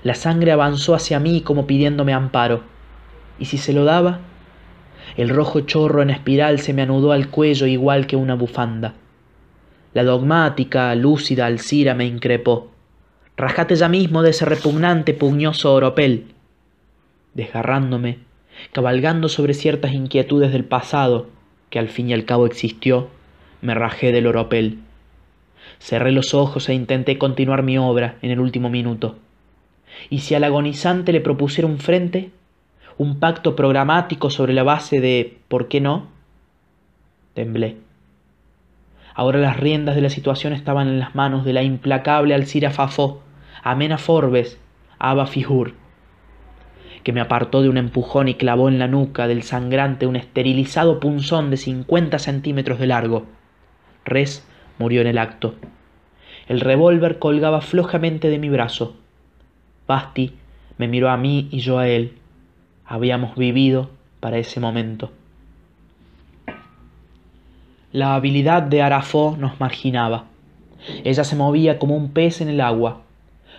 La 0.04 0.14
sangre 0.14 0.52
avanzó 0.52 0.94
hacia 0.94 1.18
mí 1.18 1.40
como 1.40 1.66
pidiéndome 1.66 2.12
amparo. 2.12 2.62
¿Y 3.38 3.46
si 3.46 3.56
se 3.56 3.72
lo 3.72 3.84
daba? 3.84 4.20
El 5.16 5.30
rojo 5.30 5.60
chorro 5.60 6.02
en 6.02 6.10
espiral 6.10 6.60
se 6.60 6.74
me 6.74 6.82
anudó 6.82 7.12
al 7.12 7.30
cuello 7.30 7.66
igual 7.66 8.06
que 8.06 8.14
una 8.14 8.34
bufanda. 8.34 8.92
La 9.94 10.04
dogmática, 10.04 10.94
lúcida 10.94 11.46
Alcira 11.46 11.94
me 11.94 12.04
increpó. 12.04 12.70
Rajate 13.38 13.76
ya 13.76 13.88
mismo 13.88 14.22
de 14.22 14.30
ese 14.30 14.44
repugnante 14.44 15.14
puñoso 15.14 15.72
oropel. 15.72 16.26
Desgarrándome, 17.32 18.18
cabalgando 18.72 19.30
sobre 19.30 19.54
ciertas 19.54 19.94
inquietudes 19.94 20.52
del 20.52 20.64
pasado, 20.64 21.28
que 21.70 21.78
al 21.78 21.88
fin 21.88 22.10
y 22.10 22.12
al 22.12 22.26
cabo 22.26 22.44
existió, 22.44 23.08
me 23.62 23.74
rajé 23.74 24.12
del 24.12 24.26
oropel. 24.26 24.80
Cerré 25.78 26.12
los 26.12 26.34
ojos 26.34 26.68
e 26.68 26.74
intenté 26.74 27.16
continuar 27.16 27.62
mi 27.62 27.78
obra 27.78 28.16
en 28.20 28.30
el 28.30 28.40
último 28.40 28.68
minuto. 28.68 29.16
¿Y 30.10 30.20
si 30.20 30.34
al 30.34 30.44
agonizante 30.44 31.12
le 31.12 31.20
propusiera 31.20 31.68
un 31.68 31.78
frente? 31.78 32.30
¿Un 32.96 33.18
pacto 33.18 33.56
programático 33.56 34.30
sobre 34.30 34.52
la 34.52 34.62
base 34.62 35.00
de 35.00 35.38
¿por 35.48 35.68
qué 35.68 35.80
no? 35.80 36.08
Temblé. 37.34 37.76
Ahora 39.14 39.38
las 39.38 39.58
riendas 39.58 39.94
de 39.94 40.02
la 40.02 40.10
situación 40.10 40.52
estaban 40.52 40.88
en 40.88 40.98
las 40.98 41.14
manos 41.14 41.44
de 41.44 41.52
la 41.52 41.62
implacable 41.62 42.34
Alcira 42.34 42.70
Fafó, 42.70 43.22
Amena 43.62 43.98
Forbes, 43.98 44.58
Aba 44.98 45.26
Fijur, 45.26 45.74
que 47.04 47.12
me 47.12 47.20
apartó 47.20 47.62
de 47.62 47.68
un 47.68 47.76
empujón 47.76 48.28
y 48.28 48.34
clavó 48.34 48.68
en 48.68 48.78
la 48.78 48.88
nuca 48.88 49.28
del 49.28 49.42
sangrante 49.42 50.06
un 50.06 50.16
esterilizado 50.16 50.98
punzón 50.98 51.50
de 51.50 51.56
cincuenta 51.56 52.18
centímetros 52.18 52.78
de 52.78 52.86
largo. 52.86 53.26
Res 54.04 54.46
murió 54.78 55.00
en 55.00 55.06
el 55.06 55.18
acto. 55.18 55.54
El 56.48 56.60
revólver 56.60 57.18
colgaba 57.18 57.60
flojamente 57.60 58.28
de 58.30 58.38
mi 58.38 58.48
brazo. 58.48 58.96
Basti 59.86 60.34
me 60.78 60.88
miró 60.88 61.10
a 61.10 61.16
mí 61.16 61.48
y 61.50 61.60
yo 61.60 61.78
a 61.78 61.88
él. 61.88 62.18
Habíamos 62.84 63.36
vivido 63.36 63.90
para 64.20 64.38
ese 64.38 64.60
momento. 64.60 65.10
La 67.92 68.14
habilidad 68.14 68.62
de 68.62 68.82
Arafó 68.82 69.36
nos 69.38 69.60
marginaba. 69.60 70.24
Ella 71.04 71.24
se 71.24 71.36
movía 71.36 71.78
como 71.78 71.96
un 71.96 72.10
pez 72.10 72.40
en 72.40 72.48
el 72.48 72.60
agua. 72.60 73.02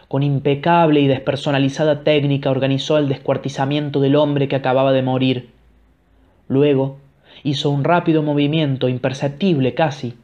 Con 0.08 0.24
impecable 0.24 1.00
y 1.00 1.08
despersonalizada 1.08 2.04
técnica 2.04 2.52
organizó 2.52 2.98
el 2.98 3.08
descuartizamiento 3.08 4.00
del 4.00 4.16
hombre 4.16 4.48
que 4.48 4.56
acababa 4.56 4.92
de 4.92 5.02
morir. 5.02 5.50
Luego 6.48 6.98
hizo 7.44 7.70
un 7.70 7.84
rápido 7.84 8.24
movimiento, 8.24 8.90
imperceptible 8.90 9.74
casi, 9.74 10.16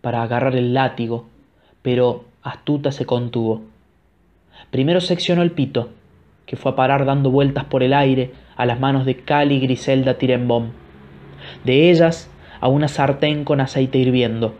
para 0.00 0.22
agarrar 0.22 0.54
el 0.56 0.72
látigo, 0.72 1.26
pero 1.82 2.24
astuta 2.42 2.92
se 2.92 3.04
contuvo. 3.04 3.62
Primero 4.70 5.00
seccionó 5.00 5.42
el 5.42 5.52
pito, 5.52 5.90
que 6.46 6.56
fue 6.56 6.72
a 6.72 6.76
parar 6.76 7.04
dando 7.04 7.30
vueltas 7.30 7.64
por 7.64 7.82
el 7.82 7.92
aire 7.92 8.32
a 8.56 8.66
las 8.66 8.80
manos 8.80 9.04
de 9.04 9.16
Cali 9.16 9.60
Griselda 9.60 10.14
Tirembom. 10.18 10.70
De 11.64 11.90
ellas 11.90 12.30
a 12.60 12.68
una 12.68 12.88
sartén 12.88 13.44
con 13.44 13.60
aceite 13.60 13.98
hirviendo. 13.98 14.54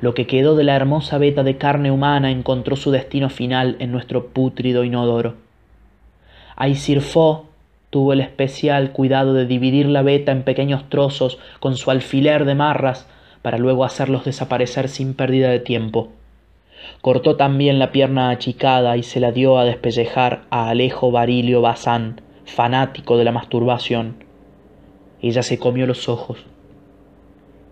Lo 0.00 0.14
que 0.14 0.26
quedó 0.26 0.54
de 0.54 0.64
la 0.64 0.76
hermosa 0.76 1.18
veta 1.18 1.42
de 1.42 1.58
carne 1.58 1.90
humana 1.90 2.30
encontró 2.30 2.76
su 2.76 2.90
destino 2.90 3.30
final 3.30 3.76
en 3.80 3.90
nuestro 3.90 4.28
pútrido 4.28 4.84
inodoro. 4.84 5.34
Aisirfó 6.56 7.48
tuvo 7.90 8.12
el 8.12 8.20
especial 8.20 8.92
cuidado 8.92 9.34
de 9.34 9.46
dividir 9.46 9.86
la 9.86 10.02
veta 10.02 10.32
en 10.32 10.42
pequeños 10.42 10.88
trozos 10.88 11.38
con 11.58 11.76
su 11.76 11.90
alfiler 11.90 12.44
de 12.44 12.54
marras 12.54 13.08
para 13.42 13.58
luego 13.58 13.84
hacerlos 13.84 14.24
desaparecer 14.24 14.88
sin 14.88 15.14
pérdida 15.14 15.48
de 15.48 15.60
tiempo. 15.60 16.10
Cortó 17.00 17.36
también 17.36 17.78
la 17.78 17.92
pierna 17.92 18.30
achicada 18.30 18.96
y 18.96 19.02
se 19.02 19.20
la 19.20 19.32
dio 19.32 19.58
a 19.58 19.64
despellejar 19.64 20.42
a 20.50 20.68
Alejo 20.68 21.10
Barilio 21.10 21.60
Bazán, 21.60 22.20
fanático 22.44 23.16
de 23.16 23.24
la 23.24 23.32
masturbación. 23.32 24.24
Ella 25.20 25.42
se 25.42 25.58
comió 25.58 25.86
los 25.86 26.08
ojos. 26.08 26.44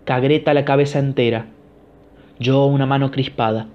Cagreta 0.05 0.53
la 0.53 0.65
cabeza 0.65 0.99
entera. 0.99 1.47
Yo 2.39 2.65
una 2.65 2.85
mano 2.85 3.11
crispada. 3.11 3.67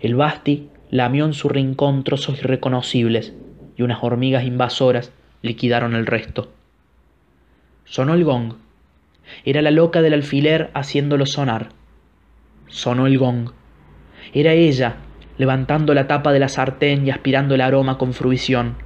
El 0.00 0.14
Basti 0.16 0.68
lamió 0.90 1.24
en 1.24 1.34
su 1.34 1.48
rincón 1.48 2.04
trozos 2.04 2.38
irreconocibles 2.40 3.34
y 3.76 3.82
unas 3.82 4.02
hormigas 4.02 4.44
invasoras 4.44 5.12
liquidaron 5.42 5.94
el 5.94 6.06
resto. 6.06 6.50
Sonó 7.84 8.14
el 8.14 8.24
gong. 8.24 8.54
Era 9.44 9.62
la 9.62 9.70
loca 9.70 10.02
del 10.02 10.14
alfiler 10.14 10.70
haciéndolo 10.74 11.26
sonar. 11.26 11.68
Sonó 12.68 13.06
el 13.06 13.18
gong. 13.18 13.50
Era 14.34 14.54
ella, 14.54 14.96
levantando 15.36 15.92
la 15.92 16.06
tapa 16.06 16.32
de 16.32 16.38
la 16.38 16.48
sartén 16.48 17.06
y 17.06 17.10
aspirando 17.10 17.54
el 17.54 17.60
aroma 17.60 17.98
con 17.98 18.14
fruición. 18.14 18.76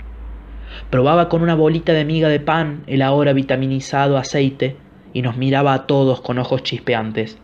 Probaba 0.90 1.28
con 1.28 1.42
una 1.42 1.54
bolita 1.54 1.92
de 1.92 2.04
miga 2.04 2.28
de 2.28 2.40
pan 2.40 2.82
el 2.88 3.00
ahora 3.00 3.32
vitaminizado 3.32 4.18
aceite 4.18 4.76
y 5.12 5.22
nos 5.22 5.36
miraba 5.36 5.72
a 5.72 5.86
todos 5.86 6.20
con 6.20 6.38
ojos 6.38 6.64
chispeantes. 6.64 7.38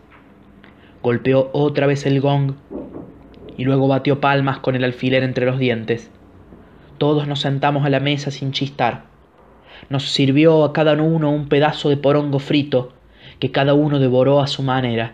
Golpeó 1.01 1.49
otra 1.53 1.87
vez 1.87 2.05
el 2.05 2.19
gong 2.19 2.55
y 3.55 3.63
luego 3.63 3.87
batió 3.87 4.19
palmas 4.19 4.59
con 4.59 4.75
el 4.75 4.83
alfiler 4.83 5.23
entre 5.23 5.45
los 5.45 5.57
dientes. 5.57 6.11
Todos 6.97 7.25
nos 7.25 7.39
sentamos 7.39 7.85
a 7.85 7.89
la 7.89 8.01
mesa 8.01 8.31
sin 8.31 8.51
chistar. 8.51 9.05
Nos 9.89 10.11
sirvió 10.11 10.65
a 10.65 10.73
cada 10.73 10.93
uno 11.01 11.31
un 11.31 11.47
pedazo 11.47 11.87
de 11.87 11.97
porongo 11.97 12.39
frito 12.39 12.91
que 13.39 13.51
cada 13.51 13.73
uno 13.73 13.99
devoró 13.99 14.41
a 14.41 14.47
su 14.47 14.61
manera 14.61 15.13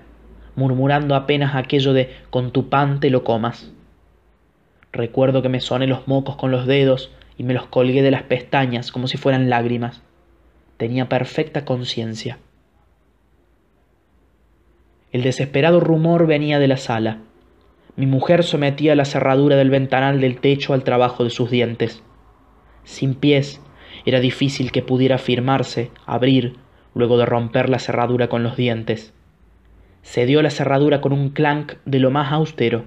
murmurando 0.60 1.16
apenas 1.16 1.55
aquello 1.55 1.93
de 1.93 2.14
con 2.30 2.51
tu 2.51 2.70
pan 2.70 2.99
te 2.99 3.10
lo 3.10 3.24
comas. 3.24 3.72
Recuerdo 4.91 5.41
que 5.41 5.49
me 5.49 5.62
soné 5.62 5.88
los 5.88 6.07
mocos 6.07 6.36
con 6.36 6.51
los 6.51 6.68
dedos 6.68 7.12
y 7.38 7.43
me 7.43 7.53
los 7.53 7.66
colgué 7.68 8.01
de 8.03 8.12
las 8.12 8.24
pestañas 8.24 8.91
como 8.91 9.07
si 9.07 9.18
fueran 9.18 9.49
lágrimas. 9.49 10.03
Tenía 10.78 11.10
perfecta 11.10 11.66
conciencia. 11.66 12.38
El 15.12 15.24
desesperado 15.24 15.80
rumor 15.80 16.28
venía 16.28 16.60
de 16.60 16.68
la 16.68 16.78
sala. 16.78 17.20
Mi 17.95 18.05
mujer 18.05 18.43
sometía 18.43 18.95
la 18.95 19.05
cerradura 19.05 19.55
del 19.55 19.70
ventanal 19.70 20.22
del 20.22 20.39
techo 20.39 20.74
al 20.74 20.84
trabajo 20.84 21.24
de 21.24 21.30
sus 21.30 21.49
dientes. 21.49 22.03
Sin 22.84 23.16
pies, 23.16 23.62
era 24.05 24.20
difícil 24.20 24.72
que 24.72 24.82
pudiera 24.82 25.18
firmarse, 25.18 25.91
abrir, 26.05 26.57
luego 26.93 27.18
de 27.18 27.26
romper 27.26 27.70
la 27.70 27.80
cerradura 27.80 28.28
con 28.28 28.43
los 28.43 28.55
dientes. 28.55 29.14
Se 30.02 30.26
dio 30.26 30.41
la 30.41 30.50
cerradura 30.50 31.02
con 31.02 31.14
un 31.14 31.30
clank 31.30 31.74
de 31.86 32.00
lo 32.00 32.12
más 32.12 32.32
austero. 32.32 32.86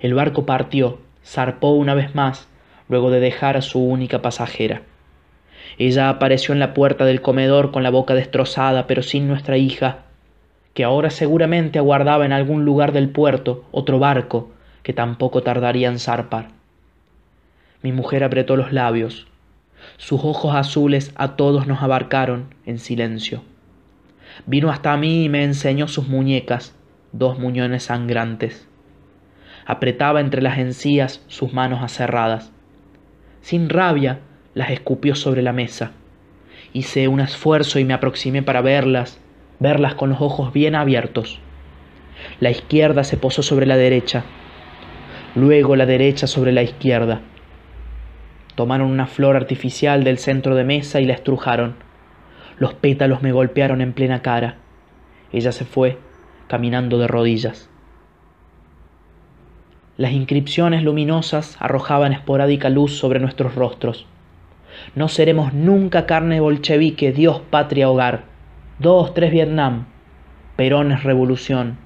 El 0.00 0.14
barco 0.14 0.46
partió, 0.46 0.98
zarpó 1.24 1.70
una 1.70 1.94
vez 1.94 2.14
más, 2.14 2.48
luego 2.88 3.10
de 3.10 3.20
dejar 3.20 3.56
a 3.56 3.62
su 3.62 3.80
única 3.80 4.20
pasajera. 4.20 4.82
Ella 5.78 6.08
apareció 6.08 6.52
en 6.52 6.60
la 6.60 6.74
puerta 6.74 7.04
del 7.04 7.22
comedor 7.22 7.70
con 7.70 7.82
la 7.82 7.90
boca 7.90 8.14
destrozada, 8.14 8.86
pero 8.86 9.02
sin 9.02 9.28
nuestra 9.28 9.56
hija, 9.56 10.00
que 10.74 10.84
ahora 10.84 11.10
seguramente 11.10 11.78
aguardaba 11.78 12.24
en 12.24 12.32
algún 12.32 12.64
lugar 12.64 12.92
del 12.92 13.08
puerto 13.10 13.64
otro 13.70 13.98
barco 13.98 14.50
que 14.82 14.92
tampoco 14.92 15.42
tardaría 15.42 15.88
en 15.88 15.98
zarpar. 15.98 16.48
Mi 17.82 17.92
mujer 17.92 18.24
apretó 18.24 18.56
los 18.56 18.72
labios. 18.72 19.26
Sus 19.96 20.20
ojos 20.24 20.54
azules 20.54 21.12
a 21.16 21.36
todos 21.36 21.66
nos 21.66 21.82
abarcaron 21.82 22.54
en 22.66 22.78
silencio. 22.78 23.42
Vino 24.46 24.70
hasta 24.70 24.96
mí 24.96 25.24
y 25.24 25.28
me 25.28 25.44
enseñó 25.44 25.86
sus 25.88 26.08
muñecas, 26.08 26.74
dos 27.12 27.38
muñones 27.38 27.84
sangrantes. 27.84 28.66
Apretaba 29.66 30.20
entre 30.20 30.42
las 30.42 30.58
encías 30.58 31.22
sus 31.28 31.52
manos 31.52 31.82
aserradas. 31.82 32.52
Sin 33.42 33.68
rabia 33.68 34.20
las 34.54 34.70
escupió 34.70 35.14
sobre 35.14 35.42
la 35.42 35.52
mesa. 35.52 35.92
Hice 36.72 37.08
un 37.08 37.20
esfuerzo 37.20 37.78
y 37.78 37.84
me 37.84 37.94
aproximé 37.94 38.42
para 38.42 38.62
verlas, 38.62 39.20
verlas 39.58 39.94
con 39.94 40.10
los 40.10 40.20
ojos 40.20 40.52
bien 40.52 40.74
abiertos. 40.74 41.40
La 42.38 42.50
izquierda 42.50 43.04
se 43.04 43.16
posó 43.16 43.42
sobre 43.42 43.66
la 43.66 43.76
derecha, 43.76 44.24
luego 45.34 45.76
la 45.76 45.86
derecha 45.86 46.26
sobre 46.26 46.52
la 46.52 46.62
izquierda. 46.62 47.20
Tomaron 48.54 48.90
una 48.90 49.06
flor 49.06 49.36
artificial 49.36 50.04
del 50.04 50.18
centro 50.18 50.54
de 50.54 50.64
mesa 50.64 51.00
y 51.00 51.04
la 51.04 51.14
estrujaron 51.14 51.76
los 52.60 52.74
pétalos 52.74 53.22
me 53.22 53.32
golpearon 53.32 53.80
en 53.80 53.94
plena 53.94 54.20
cara. 54.20 54.56
Ella 55.32 55.50
se 55.50 55.64
fue, 55.64 55.98
caminando 56.46 56.98
de 56.98 57.08
rodillas. 57.08 57.70
Las 59.96 60.12
inscripciones 60.12 60.82
luminosas 60.82 61.56
arrojaban 61.58 62.12
esporádica 62.12 62.68
luz 62.68 62.98
sobre 62.98 63.18
nuestros 63.18 63.54
rostros. 63.54 64.06
No 64.94 65.08
seremos 65.08 65.54
nunca 65.54 66.04
carne 66.04 66.38
bolchevique, 66.40 67.12
Dios, 67.12 67.40
patria, 67.48 67.88
hogar. 67.88 68.24
Dos, 68.78 69.14
tres, 69.14 69.32
Vietnam. 69.32 69.86
Perón 70.56 70.92
es 70.92 71.02
revolución. 71.02 71.78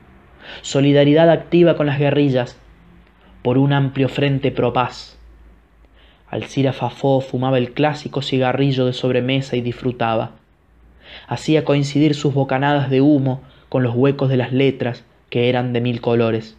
Solidaridad 0.62 1.30
activa 1.30 1.76
con 1.76 1.86
las 1.86 2.00
guerrillas. 2.00 2.58
Por 3.42 3.58
un 3.58 3.72
amplio 3.72 4.08
frente 4.08 4.50
pro 4.50 4.72
paz. 4.72 5.20
Alcira 6.28 6.72
Fafó 6.72 7.20
fumaba 7.20 7.58
el 7.58 7.74
clásico 7.74 8.22
cigarrillo 8.22 8.86
de 8.86 8.92
sobremesa 8.92 9.54
y 9.54 9.60
disfrutaba. 9.60 10.32
Hacía 11.26 11.64
coincidir 11.64 12.14
sus 12.14 12.34
bocanadas 12.34 12.90
de 12.90 13.00
humo 13.00 13.42
con 13.68 13.82
los 13.82 13.94
huecos 13.94 14.28
de 14.28 14.36
las 14.36 14.52
letras 14.52 15.04
que 15.30 15.48
eran 15.48 15.72
de 15.72 15.80
mil 15.80 16.00
colores. 16.00 16.56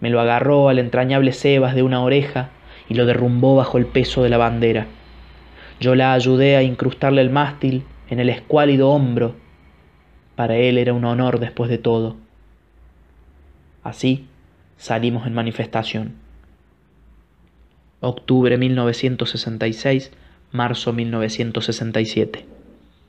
Me 0.00 0.10
lo 0.10 0.20
agarró 0.20 0.68
al 0.68 0.78
entrañable 0.78 1.32
Sebas 1.32 1.74
de 1.74 1.82
una 1.82 2.02
oreja 2.02 2.50
y 2.88 2.94
lo 2.94 3.06
derrumbó 3.06 3.56
bajo 3.56 3.78
el 3.78 3.86
peso 3.86 4.22
de 4.22 4.28
la 4.28 4.38
bandera. 4.38 4.86
Yo 5.80 5.94
la 5.94 6.12
ayudé 6.12 6.56
a 6.56 6.62
incrustarle 6.62 7.22
el 7.22 7.30
mástil 7.30 7.84
en 8.10 8.20
el 8.20 8.28
escuálido 8.28 8.90
hombro. 8.90 9.34
Para 10.36 10.56
él 10.56 10.76
era 10.76 10.92
un 10.92 11.04
honor 11.04 11.40
después 11.40 11.70
de 11.70 11.78
todo. 11.78 12.16
Así 13.82 14.26
salimos 14.76 15.26
en 15.26 15.34
manifestación. 15.34 16.14
Octubre 18.00 18.56
1966, 18.56 20.10
marzo 20.52 20.92
1967. 20.92 22.59